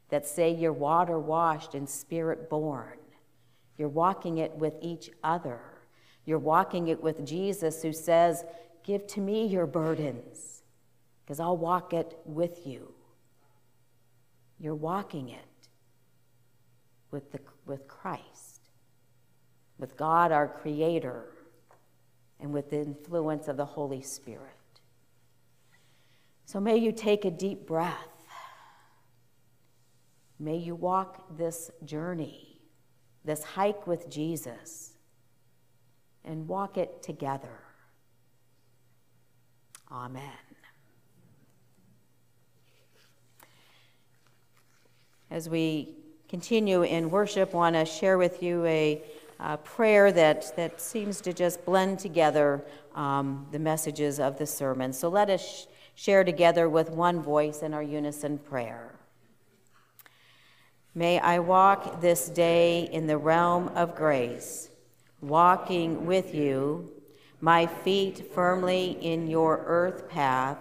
that 0.09 0.27
say 0.27 0.51
you're 0.51 0.73
water 0.73 1.17
washed 1.17 1.77
and 1.77 1.89
spirit 1.89 2.51
born. 2.51 2.99
You're 3.79 3.89
walking 3.89 4.39
it 4.39 4.57
with 4.57 4.75
each 4.83 5.11
other. 5.23 5.61
You're 6.31 6.39
walking 6.39 6.87
it 6.87 7.03
with 7.03 7.27
Jesus 7.27 7.83
who 7.83 7.93
says, 7.93 8.45
Give 8.85 9.05
to 9.09 9.21
me 9.21 9.49
your 9.49 9.67
burdens 9.67 10.63
because 11.25 11.41
I'll 11.41 11.57
walk 11.57 11.93
it 11.93 12.17
with 12.25 12.69
you. 12.69 12.95
You're 14.61 14.77
walking 14.77 15.31
it 15.31 15.69
with, 17.11 17.33
the, 17.33 17.41
with 17.67 17.89
Christ, 17.89 18.61
with 19.77 19.97
God 19.97 20.31
our 20.31 20.47
Creator, 20.47 21.25
and 22.39 22.53
with 22.53 22.71
the 22.71 22.81
influence 22.81 23.49
of 23.49 23.57
the 23.57 23.67
Holy 23.67 24.01
Spirit. 24.01 24.55
So 26.47 26.61
may 26.61 26.77
you 26.77 26.93
take 26.93 27.25
a 27.25 27.31
deep 27.33 27.67
breath. 27.67 27.97
May 30.39 30.59
you 30.59 30.77
walk 30.77 31.37
this 31.37 31.73
journey, 31.85 32.61
this 33.25 33.43
hike 33.43 33.89
with 33.89 34.09
Jesus, 34.09 34.93
and 36.25 36.47
walk 36.49 36.77
it 36.77 37.03
together. 37.03 37.61
Amen. 39.91 40.23
As 45.31 45.49
we 45.49 45.95
continue 46.29 46.83
in 46.83 47.11
worship, 47.11 47.55
I 47.55 47.57
want 47.57 47.77
to 47.77 47.85
share 47.85 48.19
with 48.19 48.43
you 48.43 48.65
a, 48.65 49.03
a, 49.39 49.57
prayer 49.59 50.11
that, 50.13 50.57
that 50.57 50.81
seems 50.81 51.21
to 51.21 51.33
just 51.33 51.65
blend 51.65 51.99
together 51.99 52.65
um, 52.95 53.47
the 53.53 53.59
messages 53.59 54.19
of 54.19 54.39
the 54.39 54.47
sermon. 54.47 54.93
So 54.93 55.09
let 55.09 55.31
us 55.31 55.41
sh- 55.45 55.67
share 55.95 56.25
together 56.25 56.69
with 56.69 56.91
one 56.91 57.21
voice 57.21 57.63
in 57.63 57.75
our 57.75 57.83
unison 57.83 58.39
prayer. 58.39 58.95
May 60.95 61.21
I 61.21 61.39
walk 61.39 62.01
this 62.01 62.29
day 62.29 62.89
in 62.91 63.07
the 63.07 63.17
realm 63.17 63.69
of 63.77 63.95
grace, 63.95 64.70
walking 65.21 66.07
with 66.07 66.35
you 66.35 66.91
my 67.41 67.67
feet 67.67 68.33
firmly 68.35 68.99
in 69.01 69.27
your 69.27 69.63
earth 69.67 70.09
path, 70.09 70.59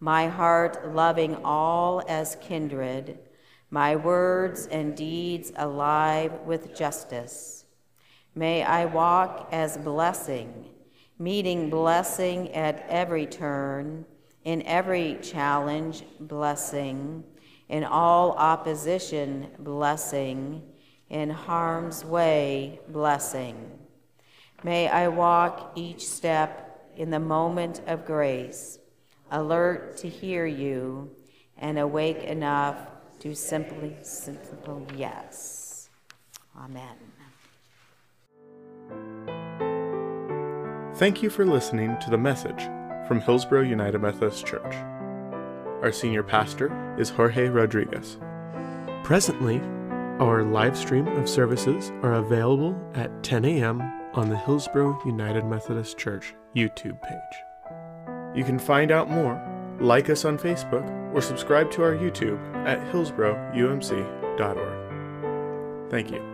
my 0.00 0.28
heart 0.28 0.94
loving 0.94 1.34
all 1.44 2.02
as 2.06 2.36
kindred, 2.42 3.18
my 3.70 3.96
words 3.96 4.66
and 4.66 4.96
deeds 4.96 5.50
alive 5.56 6.32
with 6.44 6.76
justice. 6.76 7.64
May 8.34 8.62
I 8.62 8.84
walk 8.84 9.48
as 9.50 9.78
blessing, 9.78 10.68
meeting 11.18 11.70
blessing 11.70 12.52
at 12.52 12.84
every 12.88 13.26
turn, 13.26 14.04
in 14.44 14.60
every 14.62 15.18
challenge, 15.22 16.04
blessing, 16.20 17.24
in 17.70 17.82
all 17.82 18.32
opposition, 18.32 19.48
blessing, 19.58 20.62
in 21.14 21.30
harm's 21.30 22.04
way, 22.04 22.80
blessing. 22.88 23.70
May 24.64 24.88
I 24.88 25.06
walk 25.06 25.70
each 25.76 26.04
step 26.04 26.90
in 26.96 27.10
the 27.10 27.20
moment 27.20 27.80
of 27.86 28.04
grace, 28.04 28.80
alert 29.30 29.96
to 29.98 30.08
hear 30.08 30.44
you 30.44 31.12
and 31.56 31.78
awake 31.78 32.24
enough 32.24 32.88
to 33.20 33.32
simply, 33.32 33.96
simply 34.02 34.84
yes. 34.96 35.88
Amen. 36.58 36.96
Thank 40.96 41.22
you 41.22 41.30
for 41.30 41.46
listening 41.46 41.96
to 42.00 42.10
the 42.10 42.18
message 42.18 42.64
from 43.06 43.20
Hillsboro 43.20 43.62
United 43.62 43.98
Methodist 43.98 44.44
Church. 44.46 44.74
Our 45.80 45.92
senior 45.92 46.24
pastor 46.24 46.96
is 46.98 47.08
Jorge 47.08 47.48
Rodriguez. 47.50 48.18
Presently, 49.04 49.60
our 50.20 50.44
live 50.44 50.76
stream 50.76 51.08
of 51.08 51.28
services 51.28 51.90
are 52.02 52.14
available 52.14 52.78
at 52.94 53.22
10 53.22 53.44
a.m 53.44 53.80
on 54.14 54.28
the 54.28 54.36
Hillsboro 54.36 55.00
United 55.04 55.44
Methodist 55.44 55.98
Church 55.98 56.34
YouTube 56.54 57.02
page. 57.02 57.18
You 58.36 58.44
can 58.44 58.58
find 58.58 58.92
out 58.92 59.08
more, 59.10 59.40
like 59.80 60.10
us 60.10 60.24
on 60.24 60.38
Facebook, 60.38 60.88
or 61.14 61.20
subscribe 61.20 61.70
to 61.72 61.82
our 61.82 61.94
YouTube 61.94 62.40
at 62.66 62.80
hillsboroumc.org. 62.92 65.90
Thank 65.90 66.10
you. 66.10 66.33